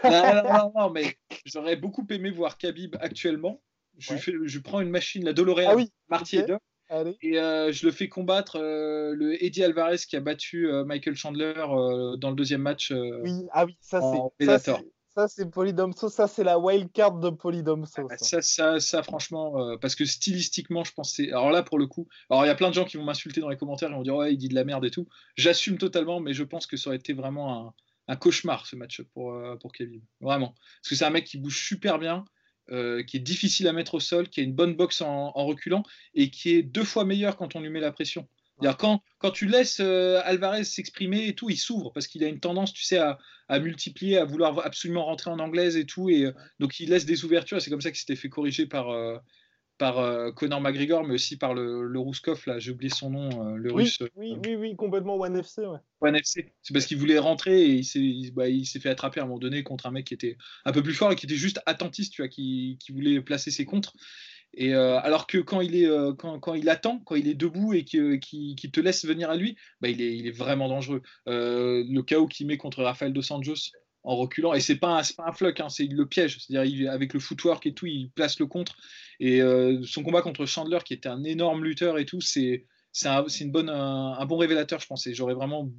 [0.04, 3.62] Non, non, non, mais j'aurais beaucoup aimé voir Khabib actuellement.
[3.96, 5.90] Je, fais, je prends une machine, la Doloréa ah oui,
[7.22, 11.54] et euh, je le fais combattre euh, le Eddie Alvarez qui a battu Michael Chandler
[11.56, 12.90] dans le deuxième match.
[12.90, 14.02] oui, ah oui, ça
[14.58, 14.76] c'est
[15.20, 16.08] ça, c'est Polydomso.
[16.08, 18.08] Ça, c'est la wild card de Polydomso.
[18.10, 21.28] Ah, ça, ça, ça, franchement, euh, parce que stylistiquement, je pensais.
[21.28, 23.40] Alors là, pour le coup, alors il y a plein de gens qui vont m'insulter
[23.40, 25.08] dans les commentaires et vont dire ouais, il dit de la merde et tout.
[25.36, 27.74] J'assume totalement, mais je pense que ça aurait été vraiment
[28.08, 30.02] un, cauchemar ce match pour, euh, pour Kevin.
[30.20, 30.54] Vraiment.
[30.82, 32.24] Parce que c'est un mec qui bouge super bien.
[32.72, 35.44] Euh, qui est difficile à mettre au sol, qui a une bonne boxe en, en,
[35.44, 35.82] reculant
[36.14, 38.28] et qui est deux fois meilleur quand on lui met la pression.
[38.78, 42.40] Quand, quand tu laisses euh, Alvarez s'exprimer et tout, il s'ouvre parce qu'il a une
[42.40, 43.18] tendance, tu sais, à,
[43.48, 46.10] à, multiplier, à vouloir absolument rentrer en anglaise et tout.
[46.10, 47.60] Et euh, donc, il laisse des ouvertures.
[47.60, 49.16] C'est comme ça qu'il s'était fait corriger par, euh,
[49.78, 53.72] par Conor McGregor, mais aussi par le, le Rouskov, là, j'ai oublié son nom, le
[53.72, 53.98] oui, russe.
[54.14, 55.62] Oui, oui, oui, complètement One FC.
[55.62, 55.78] Ouais.
[56.02, 56.52] One FC.
[56.60, 59.62] C'est parce qu'il voulait rentrer et il s'est bah, fait attraper à un moment donné
[59.62, 62.20] contre un mec qui était un peu plus fort et qui était juste attentiste, tu
[62.20, 63.94] vois, qui, qui voulait placer ses contres.
[64.54, 67.34] Et euh, alors que quand il est euh, quand, quand, il attend, quand il est
[67.34, 70.68] debout et qu'il qui, te laisse venir à lui, bah, il, est, il est vraiment
[70.68, 71.02] dangereux.
[71.28, 73.70] Euh, le chaos qu'il met contre Rafael dos Anjos
[74.02, 76.38] en reculant, et c'est pas un, pas un floc, hein, c'est le piège.
[76.40, 78.76] C'est-à-dire avec le footwork et tout, il place le contre.
[79.20, 79.40] Et
[79.84, 82.64] son combat contre Chandler, qui était un énorme lutteur et tout, c'est
[83.04, 85.06] un, un, bon révélateur, je pense.
[85.12, 85.70] J'aurais vraiment.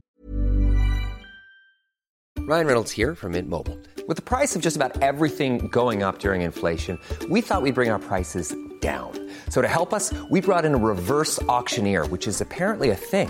[2.45, 3.77] Ryan Reynolds here from Mint Mobile.
[4.07, 6.97] With the price of just about everything going up during inflation,
[7.29, 9.11] we thought we'd bring our prices down.
[9.49, 13.29] So to help us, we brought in a reverse auctioneer, which is apparently a thing.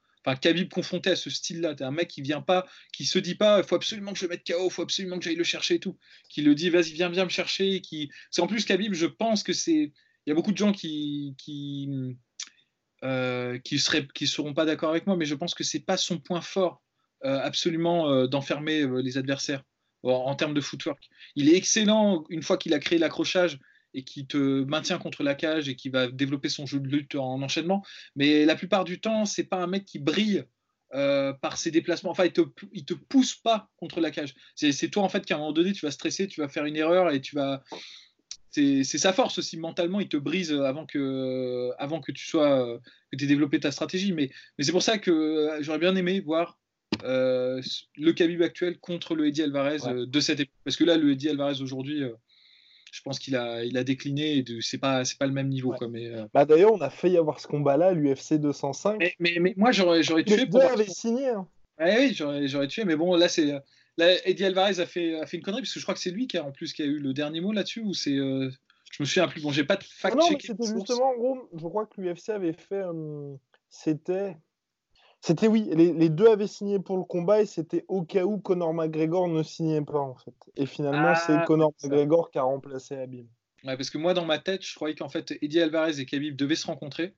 [0.23, 3.35] Enfin, Khabib confronté à ce style-là, t'es un mec qui vient pas, qui se dit
[3.35, 5.79] pas, faut absolument que je le mette KO, faut absolument que j'aille le chercher et
[5.79, 5.97] tout,
[6.29, 9.41] qui le dit, vas-y, viens, viens me chercher, qui, c'est en plus Khabib, je pense
[9.41, 9.91] que c'est,
[10.25, 11.89] il y a beaucoup de gens qui, qui,
[13.03, 15.97] euh, qui seraient, qui seront pas d'accord avec moi, mais je pense que c'est pas
[15.97, 16.83] son point fort
[17.25, 19.63] euh, absolument euh, d'enfermer les adversaires
[20.03, 21.09] en, termes de footwork.
[21.35, 23.59] Il est excellent une fois qu'il a créé l'accrochage
[23.93, 27.15] et qui te maintient contre la cage et qui va développer son jeu de lutte
[27.15, 27.83] en enchaînement.
[28.15, 30.43] Mais la plupart du temps, c'est pas un mec qui brille
[30.93, 32.11] euh, par ses déplacements.
[32.11, 32.41] Enfin, il te,
[32.73, 34.33] il te pousse pas contre la cage.
[34.55, 36.75] C'est toi en fait qu'à un moment donné, tu vas stresser, tu vas faire une
[36.75, 37.63] erreur et tu vas.
[38.49, 40.01] C'est sa force aussi mentalement.
[40.01, 42.79] Il te brise avant que, avant que tu sois,
[43.11, 44.11] que aies développé ta stratégie.
[44.11, 46.59] Mais, mais c'est pour ça que j'aurais bien aimé voir
[47.05, 47.61] euh,
[47.95, 49.93] le Khabib actuel contre le Eddie Alvarez Ouais.
[49.93, 50.53] euh, de cette époque.
[50.65, 52.03] Parce que là, le Eddie Alvarez aujourd'hui,
[52.91, 54.37] je pense qu'il a, il a décliné.
[54.37, 55.71] et de- C'est pas, c'est pas le même niveau.
[55.71, 55.77] Ouais.
[55.77, 58.97] Quoi, mais, euh, Bah, D'ailleurs, on a failli avoir ce combat-là l'UFC 205.
[58.99, 61.29] mais, mais, mais moi, j'aurais, j'aurais tué pour voir avaient son- signé.
[61.29, 61.47] hein.
[61.79, 63.51] Ouais, oui, j'aurais, j'aurais tué, mais bon, là, c'est.
[63.97, 66.11] Là, Eddie Alvarez a fait, a fait une connerie, parce que je crois que c'est
[66.11, 68.15] lui qui a, en plus, qui a eu le dernier mot là-dessus, ou c'est.
[68.15, 68.49] euh,
[68.91, 69.41] je me souviens plus.
[69.41, 72.29] Bon, j'ai pas de Ah non, mais c'était justement, en gros, je crois que l'UFC
[72.29, 72.75] avait fait.
[72.83, 73.35] euh,
[73.69, 74.35] c'était.
[75.23, 78.39] C'était oui, les, les deux avaient signé pour le combat et c'était au cas où
[78.39, 80.33] Conor McGregor ne signait pas en fait.
[80.55, 81.87] Et finalement, Ah, c'est Conor ça.
[81.87, 83.27] McGregor qui a remplacé Habib.
[83.63, 86.35] Ouais, parce que moi, dans ma tête, je croyais qu'en fait, Eddie Alvarez et Khabib
[86.35, 87.13] devaient se rencontrer.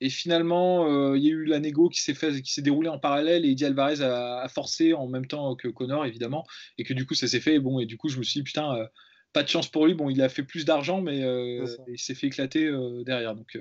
[0.00, 2.88] Et finalement, euh, il y a eu la négo qui s'est fait, qui s'est déroulée
[2.88, 6.44] en parallèle et Eddie Alvarez a, a forcé en même temps que Connor, évidemment.
[6.78, 7.56] Et que du coup, ça s'est fait.
[7.56, 8.86] Et bon, et du coup, je me suis dit, putain, euh,
[9.32, 9.94] pas de chance pour lui.
[9.94, 12.70] Bon, il a fait plus d'argent, mais euh, il s'est fait éclater
[13.04, 13.34] derrière.
[13.34, 13.58] Donc,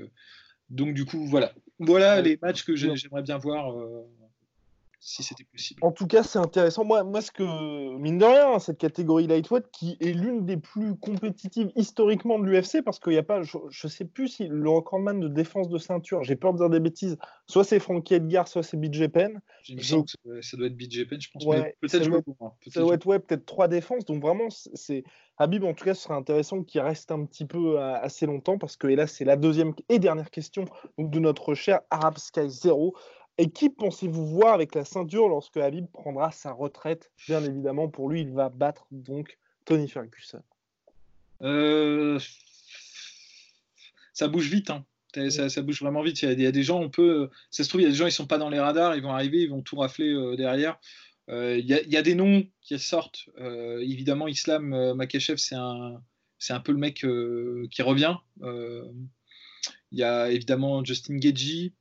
[0.69, 1.53] donc, du coup, voilà.
[1.79, 4.03] Voilà les matchs que j'aimerais bien voir euh,
[4.99, 5.79] si c'était possible.
[5.83, 6.83] En tout cas, c'est intéressant.
[6.83, 7.43] Moi, moi, ce que,
[7.97, 12.81] mine de rien, cette catégorie lightweight qui est l'une des plus compétitives historiquement de l'UFC,
[12.83, 15.77] parce qu'il n'y a pas, je, je sais plus si le recordman de défense de
[15.77, 19.39] ceinture, j'ai peur de dire des bêtises, soit c'est Frankie Edgar, soit c'est BJ Penn.
[19.63, 21.45] Je- ça, que ça doit être BJ Penn, je pense.
[21.45, 22.51] Ouais, peut-être je hein.
[22.67, 24.05] Ça doit être ouais, peut-être trois défenses.
[24.05, 25.03] Donc vraiment, c'est-
[25.41, 25.63] Habib.
[25.63, 28.75] En tout cas, ce serait intéressant qu'il reste un petit peu euh, assez longtemps parce
[28.75, 30.65] que et là, c'est la deuxième et dernière question
[30.97, 32.93] donc, de notre cher Arab Sky Zero.
[33.41, 37.09] Et qui pensez-vous voir avec la ceinture lorsque Habib prendra sa retraite?
[37.25, 40.43] Bien évidemment, pour lui, il va battre donc Tony Ferguson.
[41.41, 42.19] Euh,
[44.11, 44.85] Ça bouge vite, hein.
[45.29, 46.21] Ça, ça bouge vraiment vite.
[46.21, 47.29] Il y, a, des gens, on peut.
[47.49, 49.01] Ça se trouve, il y a des gens, ils sont pas dans les radars, ils
[49.01, 50.77] vont arriver, ils vont tout rafler euh, derrière.
[51.29, 53.29] Euh, Il y, a, des noms qui sortent.
[53.37, 56.03] Évidemment, Islam Makachev, c'est un,
[56.39, 57.05] c'est un peu le mec
[57.71, 58.17] qui revient.
[58.43, 61.71] Il y a évidemment Justin Gagey.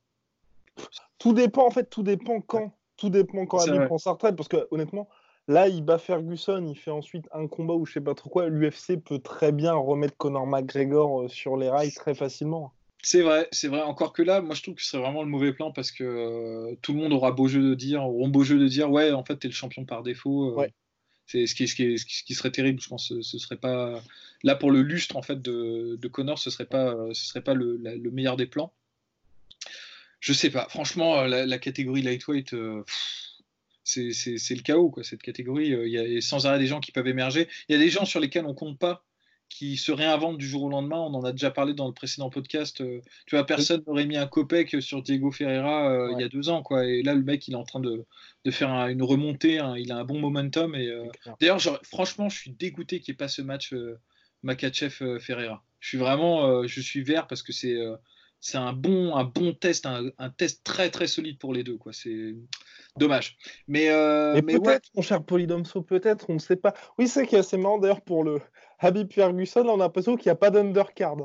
[1.17, 2.73] Tout dépend, en fait, tout dépend quand.
[2.97, 3.85] Tout dépend quand vrai.
[3.85, 4.35] prend sa retraite.
[4.35, 5.07] Parce que honnêtement,
[5.47, 8.49] là, il bat Ferguson, il fait ensuite un combat ou je sais pas trop quoi.
[8.49, 12.73] L'UFC peut très bien remettre Conor McGregor euh, sur les rails très facilement.
[13.01, 13.81] C'est vrai, c'est vrai.
[13.81, 16.03] Encore que là, moi je trouve que ce serait vraiment le mauvais plan parce que
[16.03, 19.13] euh, tout le monde aura beau jeu de dire, auront beau jeu de dire, ouais,
[19.13, 20.49] en fait, t'es le champion par défaut.
[20.51, 20.73] euh, Ouais.
[21.25, 23.07] C'est ce qui, ce, qui est- ce qui- ce qui serait terrible, je pense.
[23.07, 24.01] Ce, ce serait pas
[24.43, 27.53] là pour le lustre en fait de, de Connor, ce serait pas, ce serait pas
[27.53, 28.73] le, la- le meilleur des plans.
[30.19, 30.67] Je sais pas.
[30.69, 32.83] Franchement, euh, la, la catégorie lightweight, euh,
[33.83, 35.03] c'est le chaos quoi.
[35.03, 37.47] Cette catégorie, euh, il y a sans arrêt des gens qui peuvent émerger.
[37.67, 39.03] Il y a des gens sur lesquels on compte pas
[39.47, 40.99] qui se réinventent du jour au lendemain.
[40.99, 42.81] On en a déjà parlé dans le précédent podcast.
[42.81, 46.29] euh, tu vois, personne n'aurait mis un copec sur Diego Ferreira euh, il y a
[46.29, 46.85] deux ans, quoi.
[46.85, 48.05] Et là, le mec, il est en train de,
[48.45, 49.57] de faire un- une remontée.
[49.57, 49.73] hein.
[49.75, 50.75] Il a un bon momentum.
[50.75, 51.05] Et euh,
[51.39, 53.97] d'ailleurs, franchement, je suis dégoûté qu'il n'y ait pas ce match euh,
[54.43, 55.63] Makachev-Ferreira.
[55.79, 57.75] Je suis vraiment, je suis vert parce que c'est
[58.41, 61.77] c'est un bon, un bon test, un, un test très très solide pour les deux,
[61.77, 61.93] quoi.
[61.93, 62.35] C'est
[62.97, 63.37] dommage.
[63.67, 66.73] Mais, euh, Mais, mais ouais, peut-être, mon cher Polydomso, peut-être, on ne sait pas.
[66.97, 68.39] Oui, c'est qui est assez marrant d'ailleurs pour le
[68.79, 71.17] Habib Ferguson, là, on a l'impression qu'il n'y a pas d'undercard.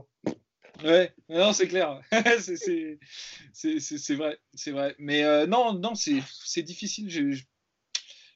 [0.82, 2.00] Ouais, non, c'est clair.
[2.40, 4.94] c'est- vrai, c'est vrai.
[4.98, 7.08] Mais euh, non, non, c'est c'est difficile.
[7.10, 7.44] Je, je,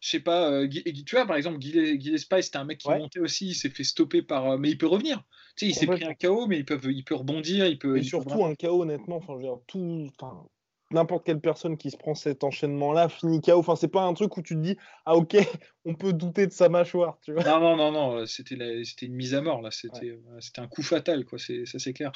[0.09, 0.51] je sais pas.
[0.51, 2.99] euh, tu vois, par exemple, Spice, c'était un mec qui Ouais.
[2.99, 3.49] montait aussi.
[3.49, 4.53] Il s'est fait stopper par.
[4.53, 5.23] euh, mais il peut revenir.
[5.57, 7.67] Tu sais, il s'est pris un KO, mais il peut, il peut rebondir.
[7.67, 7.97] Il peut.
[7.99, 10.09] Et il surtout, un KO, honnêtement, enfin, je veux dire, tout.
[10.19, 10.47] Enfin,
[10.91, 13.59] N'importe quelle personne qui se prend cet enchaînement-là finit KO.
[13.59, 15.37] Enfin, c'est pas un truc où tu te dis, ah ok,
[15.85, 17.45] on peut douter de sa mâchoire, tu vois.
[17.45, 19.71] Non, non, non, non, c'était la- c'était une mise à mort, là.
[19.71, 21.39] C'était euh, c'était un coup fatal, quoi.
[21.39, 22.11] c'est- Ça, c'est clair.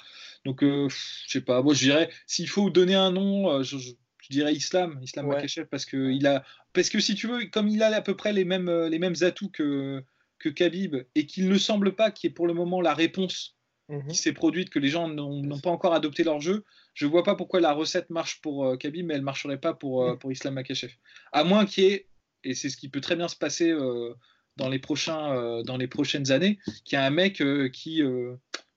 [0.46, 0.96] Donc, euh, je
[1.30, 1.60] sais pas.
[1.62, 5.26] Moi, je dirais, s'il faut donner un nom, euh, je, je- je dirais Islam, Islam
[5.26, 5.36] Ouais.
[5.36, 8.16] Makachev, parce que, il a, parce que si tu veux, comme il a à peu
[8.16, 10.02] près les mêmes, euh, les mêmes atouts que,
[10.38, 13.56] que Khabib, et qu'il ne semble pas qu'il y ait pour le moment la réponse
[13.92, 14.08] Mhm.
[14.08, 17.34] qui s'est produite, que les gens n'ont pas encore adopté leur jeu, je vois pas
[17.34, 20.54] pourquoi la recette marche pour euh, Khabib, mais elle marcherait pas pour, euh, pour Islam
[20.54, 20.94] Makachev.
[21.32, 22.06] À moins qu'il y ait,
[22.44, 24.14] et c'est ce qui peut très bien se passer euh,
[24.56, 28.02] dans, les prochains, dans les prochaines années, qu'il y a un mec qui,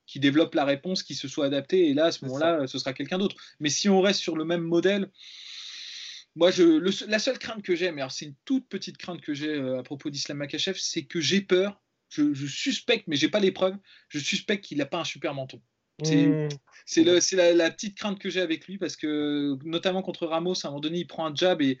[0.06, 2.92] qui développe la réponse, qui se soit adapté, et là, à ce moment-là, ce sera
[2.92, 3.36] quelqu'un d'autre.
[3.60, 5.10] Mais si on reste sur le même modèle,
[6.34, 8.98] moi, je, le se- la seule crainte que j'ai, mais alors c'est une toute petite
[8.98, 13.08] crainte que j'ai euh, à propos d'Islam Makachev, c'est que j'ai peur, je, je suspecte,
[13.08, 13.76] mais j'ai pas les preuves,
[14.08, 15.60] je suspecte qu'il n'a pas un super menton.
[16.02, 17.32] C'est Hmm.
[17.32, 20.70] la, la petite crainte que j'ai avec lui parce que, notamment contre Ramos, à un
[20.70, 21.78] moment donné, il prend un jab et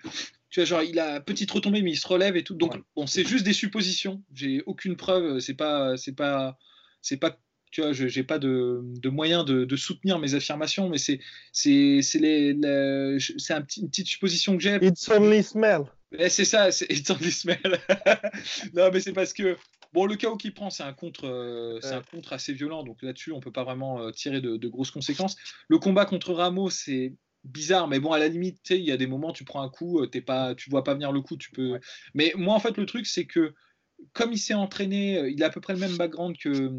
[0.48, 2.54] tu vois, genre, il a petite retombée, mais il se relève et tout.
[2.54, 2.82] Donc, Ouais.
[2.96, 4.22] bon, c'est juste des suppositions.
[4.32, 5.38] J'ai aucune preuve.
[5.40, 6.56] C'est pas, c'est pas,
[7.02, 7.38] c'est pas,
[7.76, 11.20] tu vois, je- j'ai pas de, de moyen de, de soutenir mes affirmations, mais c'est,
[13.52, 14.76] un petit- une petite supposition que j'ai.
[14.80, 15.82] It's only smell.
[16.18, 17.58] Eh, c'est ça, c'est It's only smell.
[18.74, 19.58] non, mais c'est parce que
[19.92, 21.94] bon, le chaos qu'il prend, c'est un contre, euh, c'est Ouais.
[21.96, 24.90] un contre assez violent, donc là-dessus, on peut pas vraiment euh, tirer de, de grosses
[24.90, 25.36] conséquences.
[25.68, 27.12] Le combat contre Ramos, c'est
[27.44, 30.00] bizarre, mais bon, à la limite, il y a des moments, tu prends un coup,
[30.00, 31.78] euh, t'es pas, tu vois pas venir le coup, tu peux.
[32.14, 33.52] Mais moi, en fait, le truc, c'est que
[34.12, 36.70] comme il s'est entraîné, euh, il a à peu près le même background que,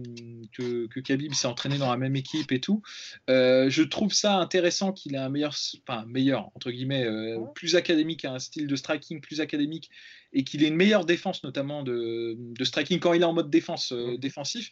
[0.55, 2.81] que, que Khabib, il s'est entraîné dans la même équipe et tout.
[3.29, 5.55] euh, je trouve ça intéressant qu'il ait un meilleur,
[5.87, 9.89] enfin meilleur entre guillemets, euh, plus académique, un style de striking plus académique
[10.33, 13.49] et qu'il ait une meilleure défense, notamment de, de striking quand il est en mode
[13.49, 14.71] défense euh, défensif.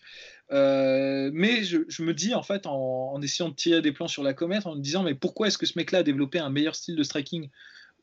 [0.52, 4.24] Mais je, je me dis en fait en, en essayant de tirer des plans sur
[4.24, 6.76] la comète, en me disant mais pourquoi est-ce que ce mec-là a développé un meilleur
[6.76, 7.50] style de striking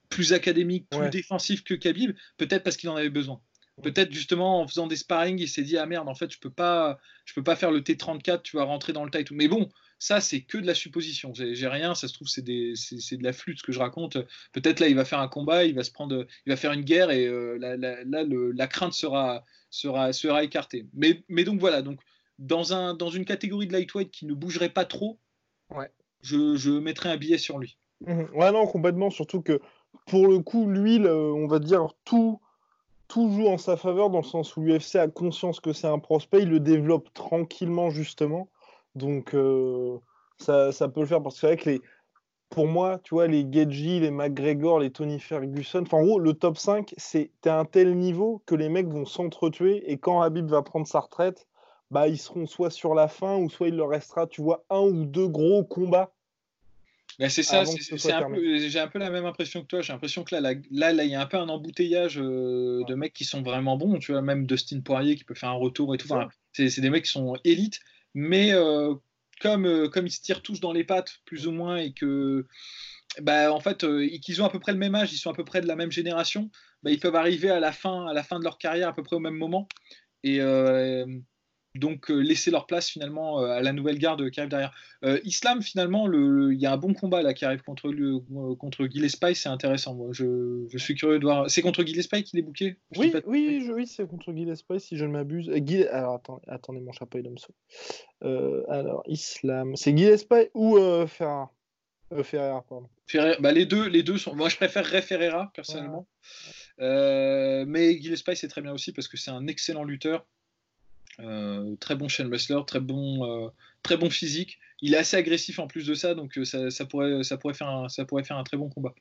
[0.08, 1.10] plus académique, plus Ouais.
[1.10, 2.12] défensif que Khabib?
[2.36, 3.40] Peut-être parce qu'il en avait besoin.
[3.82, 6.50] Peut-être justement en faisant des sparring, il s'est dit ah merde en fait je peux
[6.50, 9.34] pas, je peux pas faire le T34, tu vas rentrer dans le tas et tout.
[9.34, 9.68] Mais bon,
[9.98, 11.32] ça c'est que de la supposition.
[11.34, 13.78] J'ai rien, ça se trouve c'est des, c'est c'est de la flûte ce que je
[13.78, 14.16] raconte.
[14.52, 16.82] Peut-être là il va faire un combat, il va se prendre, il va faire une
[16.82, 20.86] guerre et euh, là, là- là, le- la crainte sera, sera, sera écartée.
[20.94, 22.00] Mais, mais donc voilà, donc
[22.38, 25.18] dans un, dans une catégorie de lightweight qui ne bougerait pas trop,
[25.70, 25.90] Ouais.
[26.22, 27.78] je, je mettrais un billet sur lui.
[28.06, 28.28] Mhm.
[28.34, 29.10] Ouais, non, complètement.
[29.10, 29.60] Surtout que
[30.06, 32.40] pour le coup, lui, le- on va dire tout,
[33.12, 35.98] tout joue en sa faveur dans le sens où l'UFC a conscience que c'est un
[35.98, 38.48] prospect, il le développe tranquillement, justement.
[38.94, 39.98] Donc, euh,
[40.38, 41.82] ça, ça peut le faire parce que c'est vrai que les,
[42.48, 46.32] pour moi, tu vois, les Gedji, les McGregor, les Tony Ferguson, enfin, en gros, le
[46.32, 50.46] top 5, c'est à un tel niveau que les mecs vont s'entretuer et quand Habib
[50.48, 51.46] va prendre sa retraite,
[51.90, 54.80] bah, ils seront soit sur la fin ou soit il leur restera, tu vois, un
[54.80, 56.14] ou deux gros combats.
[57.18, 59.82] Ben, c'est ça, c'est- un peu- j'ai un peu la même impression que toi.
[59.82, 62.84] J'ai l'impression que là, là, là, là, il y a un peu un embouteillage euh,
[62.84, 63.98] de mecs qui sont vraiment bons.
[63.98, 66.08] Tu vois, même Dustin Poirier qui peut faire un retour et tout.
[66.12, 67.80] Enfin, c'est c'est des mecs qui sont élites,
[68.14, 68.94] mais euh,
[69.40, 72.46] comme, euh, comme ils se tirent tous dans les pattes, plus ou moins, et que,
[73.20, 75.34] bah, en fait, euh, qu'ils ont à peu près le même âge, ils sont à
[75.34, 76.50] peu près de la même génération,
[76.82, 79.02] bah, ils peuvent arriver à la fin, à la fin de leur carrière à peu
[79.02, 79.68] près au même moment.
[80.22, 81.06] Et euh,
[81.74, 84.74] donc euh, laisser leur place finalement euh, à la nouvelle garde qui arrive derrière.
[85.04, 88.18] Euh, Islam, finalement, le- il y a un bon combat là qui arrive contre, le,
[88.56, 89.94] contre Gillespie, c'est intéressant.
[89.94, 91.50] Moi, je, je suis curieux de voir.
[91.50, 94.96] C'est contre Gillespie qu'il est dis Oui, pas oui, je- oui, c'est contre Gillespie, si
[94.96, 95.48] je ne m'abuse.
[95.48, 97.54] Guil- Alors, attends- attendez, mon chapeau est d'Omso.
[98.24, 99.74] Euh, alors, Islam.
[99.76, 101.50] C'est Gillespie ou Ferrara
[102.22, 102.88] Ferrara, pardon.
[103.40, 104.34] Bah, les deux, les deux sont.
[104.34, 106.06] Moi, je préférerais Ferreira personnellement,
[106.80, 110.26] Euh, mais Gillespie c'est très bien aussi parce que c'est un excellent lutteur,
[111.20, 113.48] Euh, très bon chain wrestler, très bon, euh,
[113.82, 114.58] très bon physique.
[114.80, 117.68] Il est assez agressif en plus de ça, donc euh, ça, pourrait, ça pourrait faire,
[117.68, 118.94] un, ça pourrait faire un très bon combat.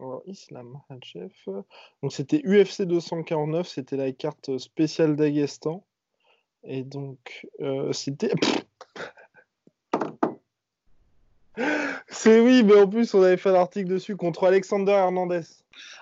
[0.00, 1.48] Alors, Islam, chef.
[2.02, 5.86] Donc, c'était UFC 249, c'était la carte spéciale d'Aguestan.
[6.64, 7.46] Et donc,
[7.92, 8.32] c'était.
[12.10, 15.42] C'est oui, mais en plus, on avait fait l'article dessus contre Alexander Hernandez.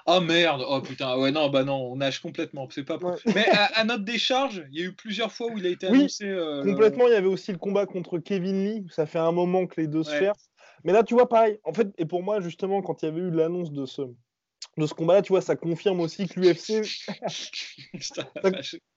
[0.07, 2.97] Oh merde, oh putain, ouais non, bah non, on nage complètement, c'est pas.
[2.99, 3.15] Ouais.
[3.35, 5.89] Mais à, à notre décharge, il y a eu plusieurs fois où il a été
[5.89, 6.25] Oui, annoncé.
[6.27, 9.33] euh, Complètement, il y avait aussi le combat contre Kevin Lee, où ça fait un
[9.33, 10.39] moment que les deux se cherchent.
[10.85, 11.59] Mais là, tu vois, pareil.
[11.65, 14.87] En fait, et pour moi, justement, quand il y avait eu l'annonce de ce, de
[14.87, 16.83] ce combat-là, tu vois, ça confirme aussi que l'UFC,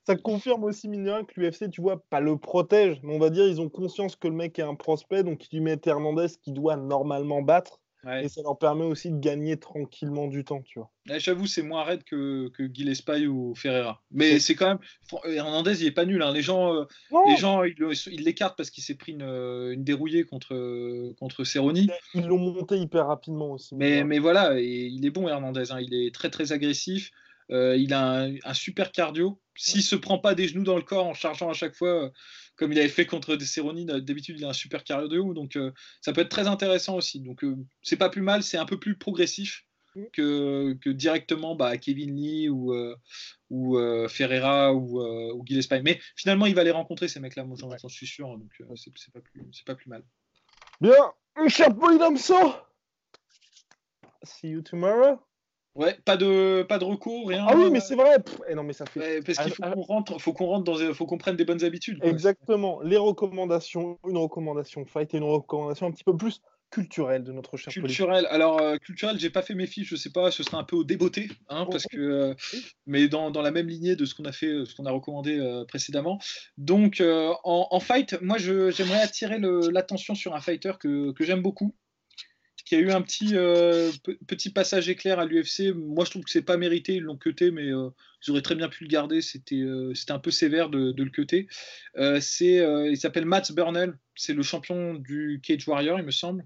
[0.06, 3.48] Ça- confirme aussi, mine que l'UFC, tu vois, pas le protège, mais on va dire,
[3.48, 6.52] ils ont conscience que le mec est un prospect, donc ils lui mettent Hernandez qui
[6.52, 8.24] doit normalement battre, Ouais.
[8.26, 10.90] et ça leur permet aussi de gagner tranquillement du temps, tu vois.
[11.10, 14.02] Ouais, J'avoue, c'est moins raide que, que Gillespie ou Ferreira.
[14.12, 14.80] Mais c'est quand même.
[15.08, 16.22] Fran- Hernandez, il est pas nul.
[16.22, 16.32] hein.
[16.32, 16.86] Les gens, euh,
[17.28, 21.44] les gens ils l'écartent parce qu'il s'est pris une, euh, une dérouillée contre, euh, contre
[21.44, 21.88] Cerrone.
[22.14, 23.76] ils l'ont monté hyper rapidement aussi.
[23.76, 25.72] Mais, mais voilà, et il est bon, Hernandez.
[25.72, 25.80] hein.
[25.82, 27.12] Il est très, très agressif.
[27.52, 29.42] Euh, il a un, un super cardio.
[29.56, 32.10] S'il se prend pas des genoux dans le corps en chargeant à chaque fois, euh,
[32.60, 35.34] comme il avait fait contre Cerrone, d'habitude, il a un super cardio.
[35.34, 37.22] Donc, euh, ça peut être très intéressant aussi.
[37.22, 38.44] Donc, euh, c'est pas plus mal.
[38.44, 39.66] C'est un peu plus progressif
[40.12, 42.98] que, que directement bah, Kevin Lee ou, euh,
[43.50, 45.82] ou euh, Ferreira ou, euh, ou Gillespie.
[45.84, 47.46] Mais finalement, il va les rencontrer, ces mecs-là.
[47.46, 48.28] Moi, j'en suis sûr.
[48.28, 50.04] Donc, euh, c'est c'est pas, plus- c'est pas plus mal.
[50.82, 52.36] Bien, un chapeau Idamso
[54.24, 55.18] See you tomorrow.
[55.80, 57.46] Ouais, pas de, pas de recours, rien.
[57.48, 58.20] Ah oui, mais c'est vrai.
[58.20, 60.48] pff, eh non, mais ça fait Ouais, parce qu'il faut Ah, qu'on rentre, faut qu'on
[60.48, 62.00] rentre dans, faut qu'on prenne des bonnes habitudes.
[62.00, 62.10] quoi.
[62.10, 62.82] Exactement.
[62.82, 67.56] Les recommandations, une recommandation fight et une recommandation un petit peu plus culturel de notre
[67.58, 68.28] cher Culturel.
[68.30, 70.76] Alors, euh, culturel, j'ai pas fait mes fiches, je sais pas, ce serait un peu
[70.76, 72.34] au débeauté, hein, parce que, euh,
[72.86, 75.40] mais dans, dans, la même lignée de ce qu'on a fait, ce qu'on a recommandé
[75.40, 76.20] euh, précédemment.
[76.58, 81.74] Donc, en, en, fight, moi, j'aimerais attirer l'attention sur un fighter que, que j'aime beaucoup,
[82.70, 83.34] qui a eu un petit,
[84.28, 85.74] petit passage éclair à l'UFC.
[85.76, 88.70] Moi, je trouve que c'est pas mérité, ils l'ont cuté, mais ils auraient très bien
[88.70, 89.22] pu le garder.
[89.22, 89.64] C'était
[89.96, 91.48] c'était un peu sévère de, de le cuter.
[92.22, 96.46] c'est il s'appelle Matt Burnell, c'est le champion du Cage Warrior, il me semble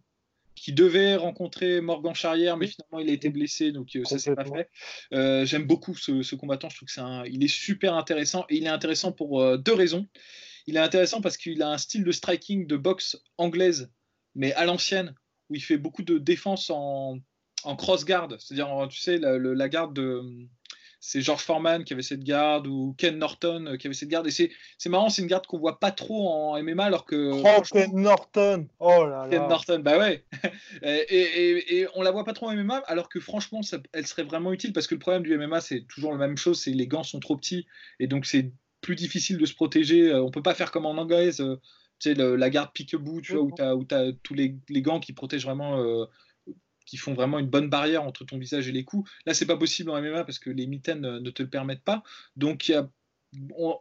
[0.56, 4.36] qui devait rencontrer Morgan Charrière, mais finalement il a été blessé, donc euh, ça s'est
[4.36, 4.70] pas fait.
[5.14, 8.66] Euh, j'aime beaucoup ce, combattant, je trouve que c'est il est super intéressant et il
[8.66, 10.08] est intéressant pour euh, deux raisons.
[10.66, 13.92] Il est intéressant parce qu'il a un style de striking de boxe anglaise,
[14.36, 15.14] mais à l'ancienne,
[15.50, 17.18] où il fait beaucoup de défense en,
[17.64, 20.48] en cross guard, c'est-à-dire tu sais la, la garde de
[21.06, 24.26] c'est George Foreman qui avait cette garde ou Ken Norton euh, qui avait cette garde.
[24.26, 24.50] Et c'est,
[24.88, 27.30] marrant, c'est une garde qu'on voit pas trop en MMA alors que.
[27.34, 30.24] Oh, Ken Norton Oh là là Ken Norton, bah ouais
[30.82, 33.60] et, et, on la voit pas trop en MMA alors que franchement,
[33.92, 36.62] elle serait vraiment utile parce que le problème du MMA, c'est toujours la même chose
[36.62, 37.68] c'est les gants sont trop petits
[38.00, 40.10] et donc c'est plus difficile de se protéger.
[40.10, 41.44] Euh, on peut pas faire comme en anglaise.
[42.08, 45.00] Euh, tu sais, la garde pique-bout, tu vois, où tu as, tous les, les, gants
[45.00, 46.08] qui protègent vraiment
[46.86, 49.10] qui font vraiment une bonne barrière entre ton visage et les coups.
[49.26, 52.04] Là, c'est pas possible en MMA parce que les mitaines ne te le permettent pas.
[52.36, 52.90] Donc, il y a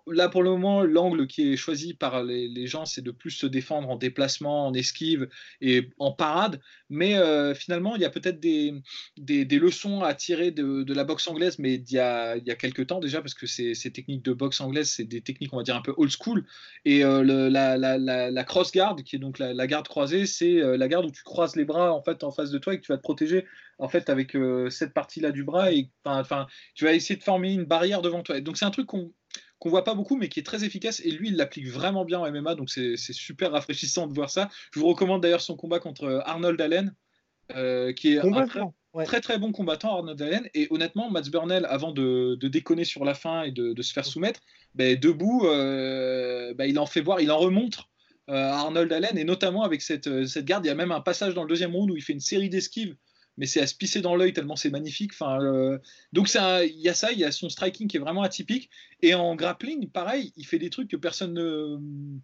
[0.07, 3.47] là pour le moment, l'angle qui est choisi par les, gens, c'est de plus se
[3.47, 5.29] défendre en déplacement, en esquive
[5.61, 6.61] et en parade.
[6.89, 8.83] Mais euh, finalement, il y a peut-être des,
[9.19, 12.87] leçons à tirer de, la boxe anglaise, mais il y a, il y a quelques
[12.87, 15.63] temps déjà, parce que ces, ces techniques de boxe anglaise, c'est des techniques, on va
[15.63, 16.45] dire, un peu old school.
[16.85, 21.07] Et euh, la, cross guard, qui est donc la, garde croisée, c'est euh, la garde
[21.07, 22.99] où tu croises les bras en fait en face de toi et que tu vas
[22.99, 23.47] te protéger
[23.79, 24.37] en fait avec
[24.69, 25.91] cette partie-là du bras et
[26.75, 28.41] tu vas essayer de former une barrière devant toi.
[28.41, 29.13] Donc c'est un truc qu'on
[29.63, 31.01] qu'on voit pas beaucoup, mais qui est très efficace.
[31.05, 34.49] Et lui, il l'applique vraiment bien en MMA, donc c'est super rafraîchissant de voir ça.
[34.75, 36.93] Je vous recommande d'ailleurs son combat contre euh, Arnold Allen,
[37.55, 38.49] euh, qui est un
[39.05, 40.49] très, très, bon combattant, Arnold Allen.
[40.55, 44.41] Et honnêtement, Mats Burnell, avant de, déconner sur la fin et de, se faire soumettre,
[44.75, 47.85] ben, debout, euh, ben, il en fait voir, il en remonte.
[48.29, 51.43] Arnold Allen, et notamment avec cette, cette garde, il y a même un passage dans
[51.43, 52.97] le deuxième round où il fait une série d'esquives
[53.39, 55.13] mais c'est à se pisser dans l'œil tellement c'est magnifique.
[55.15, 55.79] Enfin, euh,
[56.13, 58.71] donc il y a ça, il y a son striking qui est vraiment atypique.
[59.01, 61.79] Et en grappling, pareil, il fait des trucs que personne, ne,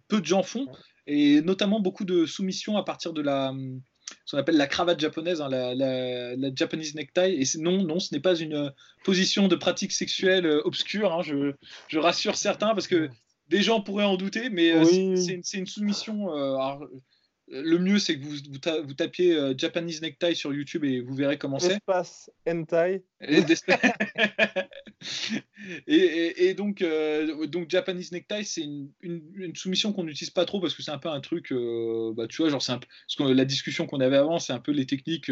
[0.07, 0.67] peu de gens font,
[1.07, 3.53] et notamment beaucoup de soumissions à partir de la
[4.25, 7.41] ce qu'on appelle la cravate japonaise, hein, la, la, Japanese necktie.
[7.41, 11.13] Et non, non, ce n'est pas une position de pratique sexuelle euh, obscure.
[11.13, 11.53] Hein, je,
[11.87, 13.09] je, rassure certains parce que
[13.49, 14.83] des gens pourraient en douter, mais euh,
[15.15, 16.29] c'est une, une, soumission
[17.51, 18.35] le mieux, c'est que vous,
[18.83, 21.73] vous, tapiez euh, Japanese Necktie sur YouTube et vous verrez comment c'est.
[21.73, 23.03] Espace hentai.
[23.21, 23.43] Et,
[26.47, 30.75] et, donc, euh, donc, Japanese Necktie, c'est une, une, soumission qu'on n'utilise pas trop parce
[30.75, 33.45] que c'est un peu un truc, euh, bah, tu vois, genre, un parce que la
[33.45, 35.31] discussion qu'on avait avant, c'est un peu les techniques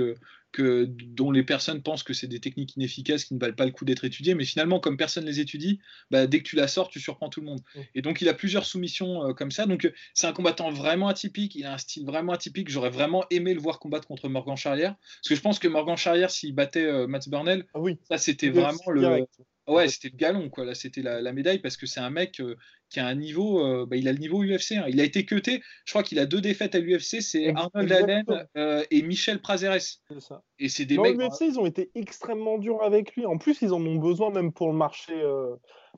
[0.52, 3.72] que, dont les personnes pensent que c'est des techniques inefficaces qui ne valent pas le
[3.72, 5.80] coup d'être étudiées, mais finalement, comme personne les étudie,
[6.12, 7.62] bah, dès que tu la sors, tu surprends tout le monde.
[7.96, 9.66] Et donc, il a plusieurs soumissions comme ça.
[9.66, 12.70] Donc, c'est un combattant vraiment atypique, il a un style vraiment atypique.
[12.70, 15.98] J'aurais vraiment aimé le voir combattre contre Morgan Charrière, parce que je pense que Morgan
[15.98, 17.98] Charrière, s'il battait Matt Burnell, ah oui.
[18.08, 19.26] ça c'était vraiment le.
[19.68, 20.64] Ouais, c'était le galon, quoi.
[20.64, 22.56] Là, c'était la, médaille parce que c'est un mec euh,
[22.90, 23.66] qui a un niveau.
[23.66, 24.74] Euh, bah, il a le niveau UFC.
[24.74, 24.86] Hein.
[24.88, 25.62] Il a été cuté.
[25.86, 27.22] Je crois qu'il a deux défaites à l'UFC.
[27.22, 30.00] C'est Arnold Allen euh, et Michel Prazeres.
[30.20, 30.44] Ça.
[30.60, 31.18] Et c'est des mecs.
[31.18, 33.26] l'UFC, ils ont été extrêmement durs avec lui.
[33.26, 35.14] En plus, ils en ont besoin même pour le marché.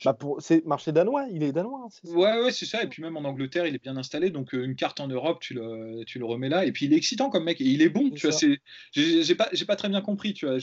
[0.05, 0.41] Bah pour...
[0.41, 1.85] C'est marché danois, il est danois.
[1.85, 2.83] Hein, ouais, ouais, c'est ça.
[2.83, 4.29] Et puis même en Angleterre, il est bien installé.
[4.29, 6.65] Donc une carte en Europe, tu le, tu le remets là.
[6.65, 7.61] Et puis il est excitant comme mec.
[7.61, 8.09] Et il est bon.
[8.11, 8.37] Tu vois,
[8.93, 10.33] j'ai pas, pas très bien compris.
[10.33, 10.57] Tu vois,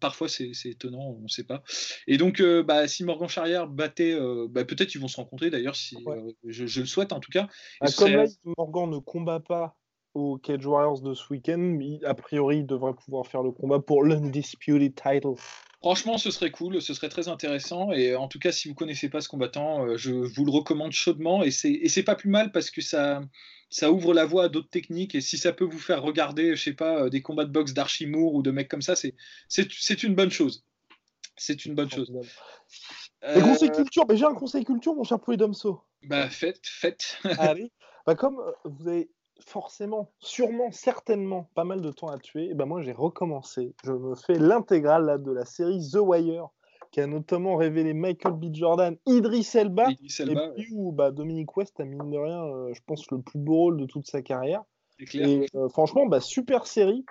[0.00, 1.62] parfois c'est étonnant, on sait pas.
[2.06, 5.76] Et donc, bah, si Morgan Charrière battait, bah, peut-être ils vont se rencontrer d'ailleurs.
[5.76, 5.96] Si
[6.44, 7.48] je, le souhaite en tout cas.
[7.80, 8.24] Bah, comme là,
[8.56, 9.76] Morgan ne combat pas
[10.14, 14.02] au Cage Warriors de ce week-end, a priori, il devrait pouvoir faire le combat pour
[14.02, 15.34] l'undisputed title.
[15.80, 17.92] Franchement, ce serait cool, ce serait très intéressant.
[17.92, 20.92] Et en tout cas, si vous connaissez pas ce combattant, euh, je vous le recommande
[20.92, 21.42] chaudement.
[21.42, 23.20] Et c'est pas plus mal parce que ça,
[23.68, 25.14] ça ouvre la voie à d'autres techniques.
[25.14, 27.74] Et si ça peut vous faire regarder, je sais pas, euh, des combats de boxe
[27.74, 30.64] d'Archimour ou de mecs comme ça, c'est une bonne chose.
[31.36, 32.10] C'est une bonne chose.
[33.24, 33.40] Euh...
[33.40, 35.82] conseil culture, j'ai un conseil culture, mon cher Domso.
[36.04, 37.18] Bah, faites, faites.
[37.38, 37.70] Allez.
[38.06, 39.10] Bah, comme vous avez
[39.44, 43.74] forcément, sûrement, certainement pas mal de temps à tuer, et ben moi j'ai recommencé.
[43.84, 46.48] Je me fais l'intégrale de la série The Wire,
[46.90, 48.54] qui a notamment révélé Michael B.
[48.54, 52.80] Jordan, Idris Elba, et puis où bah, Dominique West a mine de rien, euh, je
[52.86, 54.62] pense, le plus beau rôle de toute sa carrière.
[55.14, 57.04] Et euh, franchement, bah, super série.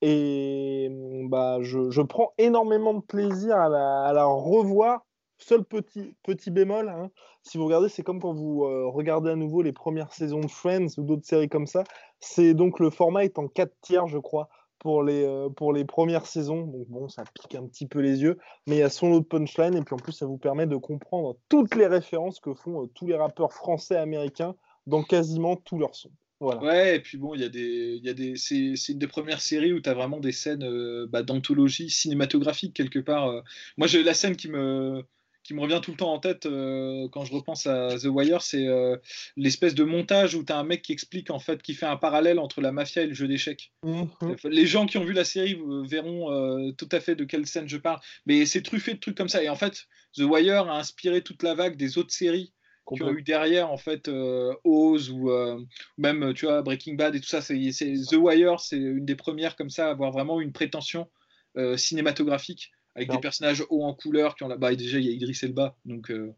[0.00, 0.88] Et
[1.24, 5.04] bah, je, je, prends énormément de plaisir à la, à la revoir
[5.38, 7.10] seul petit, petit bémol, hein,
[7.42, 10.48] si vous regardez, c'est comme quand vous euh, regardez à nouveau les premières saisons de
[10.48, 11.84] Friends ou d'autres séries comme ça.
[12.20, 15.84] C'est donc le format est en 4 tiers, je crois, pour les, euh, pour les
[15.84, 16.66] premières saisons.
[16.66, 19.28] Donc bon, ça pique un petit peu les yeux, mais il y a son autre
[19.28, 22.84] punchline et puis en plus, ça vous permet de comprendre toutes les références que font
[22.84, 24.54] euh, tous les rappeurs français américains
[24.86, 26.12] dans quasiment tous leurs sons.
[26.40, 26.62] Voilà.
[26.62, 29.40] Ouais, et puis bon, il y a des, y a des, c'est, une des premières
[29.40, 33.42] séries où tu as vraiment des scènes bah, d'anthologie cinématographique quelque part.
[33.76, 35.04] Moi, j'ai la scène qui me,
[35.48, 38.42] qui me revient tout le temps en tête euh, quand je repense à The Wire,
[38.42, 38.98] c'est euh,
[39.34, 41.96] l'espèce de montage où tu as un mec qui explique en fait, qui fait un
[41.96, 43.72] parallèle entre la mafia et le jeu d'échecs.
[43.82, 44.10] Mhm.
[44.44, 47.46] Les gens qui ont vu la série euh, verront euh, tout à fait de quelle
[47.46, 49.42] scène je parle, mais c'est truffé de trucs comme ça.
[49.42, 49.86] Et en fait,
[50.18, 52.52] The Wire a inspiré toute la vague des autres séries
[52.94, 55.58] qui ont eu derrière en fait euh, Oz ou euh,
[55.96, 57.40] même tu vois Breaking Bad et tout ça.
[57.40, 61.08] C'est, c'est- The Wire, c'est une des premières comme ça à avoir vraiment une prétention
[61.56, 63.14] euh, cinématographique avec Non.
[63.14, 64.72] des personnages hauts en couleur qui ont là-bas.
[64.72, 66.34] Et déjà, il y a Idris Elba, donc euh,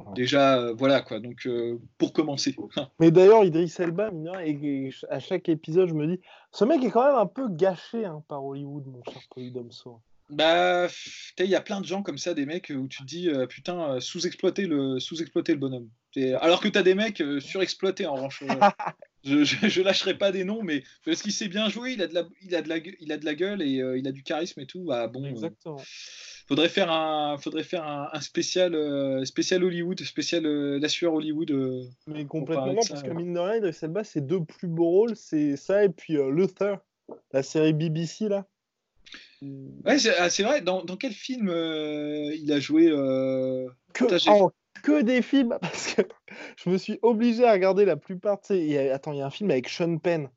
[0.00, 0.12] Ouais.
[0.16, 1.20] déjà euh, voilà quoi.
[1.20, 2.56] Donc euh, pour commencer.
[2.98, 4.10] Mais d'ailleurs, Idriss Elba,
[4.44, 6.20] et, et à chaque épisode, je me dis,
[6.50, 10.00] ce mec est quand même un peu gâché hein, par Hollywood, mon cher Polydomso.
[10.30, 10.88] Bah,
[11.38, 14.00] il y a plein de gens comme ça, des mecs où tu te dis, putain,
[14.00, 15.88] sous-exploiter le, sous-exploiter le bonhomme.
[16.40, 18.42] Alors que t'as des mecs surexploités en revanche.
[19.24, 22.06] je, je, je lâcherai pas des noms, mais parce qu'il sait bien jouer, il a
[22.06, 24.12] de la, il a de la, il a de la gueule et euh, il a
[24.12, 24.84] du charisme et tout.
[24.84, 25.80] Bah bon, euh, Exactement.
[26.46, 31.52] faudrait faire un, faudrait faire un, un spécial, euh, spécial Hollywood, spécial la sueur Hollywood.
[32.06, 35.16] Mais complètement, ça, parce que mine de rien, Idriss Elba, ses deux plus beaux rôles,
[35.16, 36.78] c'est ça et puis Luther,
[37.32, 38.46] la série BBC, là.
[39.84, 40.62] Ouais, c'est ah, vrai.
[40.62, 42.86] Dans, dans quel film il a joué
[43.92, 44.04] que,
[44.82, 46.02] que des films, parce que
[46.56, 48.34] je me suis obligé à regarder la plupart.
[48.34, 50.28] Attends, il y a un film avec Sean Penn.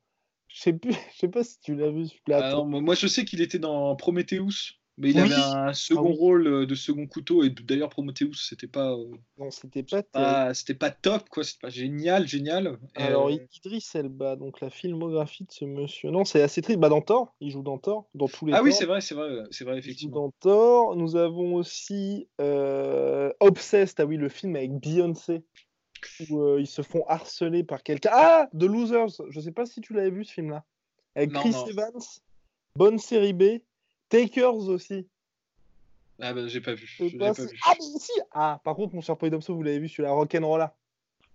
[0.48, 2.56] Je sais plus, sais pas si tu l'as vu celui-là.
[2.56, 5.32] Ah moi, je sais qu'il était dans Prometheus, mais il Oui.
[5.32, 7.42] avait un second Ah rôle euh, de second couteau.
[7.44, 9.06] Et d'ailleurs, Prometheus, c'était pas, euh,
[9.38, 10.52] Non, c'était pas.
[10.54, 11.44] c'était pas top, quoi.
[11.44, 12.78] C'était pas génial, génial.
[12.96, 16.10] Alors, euh, Idriss Elba, donc la filmographie de ce monsieur.
[16.10, 16.78] Non, c'est assez triste.
[16.80, 19.14] Bah, dans Thor, il joue dans Thor, dans tous les Ah oui, c'est vrai, c'est
[19.14, 20.14] vrai, c'est vrai, Il joue effectivement.
[20.26, 20.96] dans Thor.
[20.96, 25.44] Nous avons aussi euh, Obsessed, ah oui, le film avec Beyoncé,
[26.28, 28.10] où euh, ils se font harceler par quelqu'un.
[28.12, 30.64] Ah, The Losers, je sais pas si tu l'avais vu ce film-là.
[31.14, 31.66] Avec Non, Chris non.
[31.66, 32.02] Evans,
[32.76, 33.42] bonne série B,
[34.08, 35.06] Takers aussi.
[36.20, 36.88] Ah bah, j'ai pas vu.
[37.18, 37.48] Pas vu.
[37.64, 40.74] Ah, mais si Ah, par contre, mon cher Polydomso, vous l'avez vu, celui-là, Rock'n'Rolla.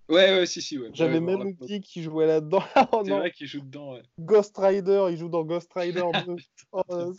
[0.10, 0.90] Ouais, ouais, si, si, ouais.
[0.94, 2.62] J'avais Ouais, même oublié qu'il jouait là-dedans.
[2.92, 3.94] oh C'est vrai qu'il joue dedans.
[3.94, 4.02] ouais.
[4.20, 6.36] Ghost Rider, il joue dans Ghost Rider 2.
[6.74, 7.14] Oh, euh,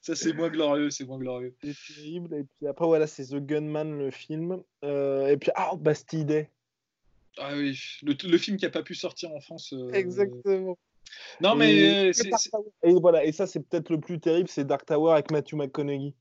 [0.00, 1.54] Ça, c'est moins glorieux, c'est moins glorieux.
[1.62, 2.34] c'est terrible.
[2.34, 4.60] Et puis après, voilà, c'est The Gunman, le film.
[4.84, 6.50] Euh, et puis, ah, Bastille Day.
[7.38, 9.72] Ah oui, le, le film qui a pas pu sortir en France.
[9.72, 10.76] euh, Exactement.
[11.40, 12.12] Non, Et- mais et euh,
[12.52, 12.64] Tower.
[12.82, 16.14] Et voilà, et ça, c'est peut-être le plus terrible, c'est Dark Tower avec Matthew McConaughey.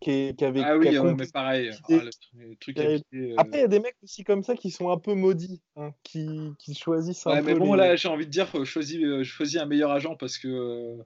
[0.00, 1.70] Qui, est- qui avait, Ah qui oui, compris- mais pareil.
[1.90, 1.92] ah,
[2.36, 2.98] le, truc euh,
[3.36, 5.90] Après, il y a des mecs aussi comme ça qui sont un peu maudits, hein,
[6.04, 8.96] qui, qui choisissent un Ouais, peu mais bon, les- là, j'ai envie de dire, choisis,
[9.02, 11.02] euh, choisis un meilleur agent parce que euh,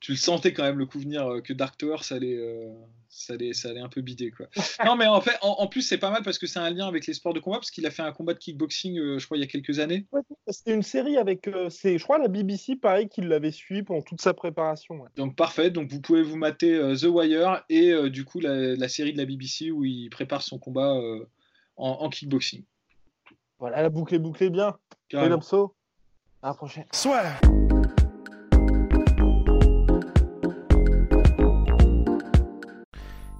[0.00, 2.72] tu le sentais quand même le coup venir euh, que Dark Tower, ça allait, euh,
[3.08, 4.46] ça allait, ça allait un peu bider, quoi.
[4.84, 6.86] non, mais en fait, en, en plus, c'est pas mal parce que c'est un lien
[6.86, 9.24] avec les sports de combat parce qu'il a fait un combat de kickboxing, euh, je
[9.26, 10.06] crois, il y a quelques années.
[10.12, 13.82] Ouais, C'était une série avec, euh, c'est, je crois, la BBC, pareil, qui l'avait suivi
[13.82, 15.00] pendant toute sa préparation.
[15.00, 15.08] ouais.
[15.16, 15.70] Donc parfait.
[15.70, 19.12] Donc vous pouvez vous mater euh, The Wire et euh, du coup la, la série
[19.12, 21.26] de la BBC où il prépare son combat euh,
[21.76, 22.62] en, en kickboxing.
[23.58, 24.76] Voilà, la boucle est bouclée bien.
[25.08, 25.38] Carrément.
[25.38, 25.74] Polydomso,
[26.42, 26.84] à la prochaine.
[26.92, 27.24] Soit.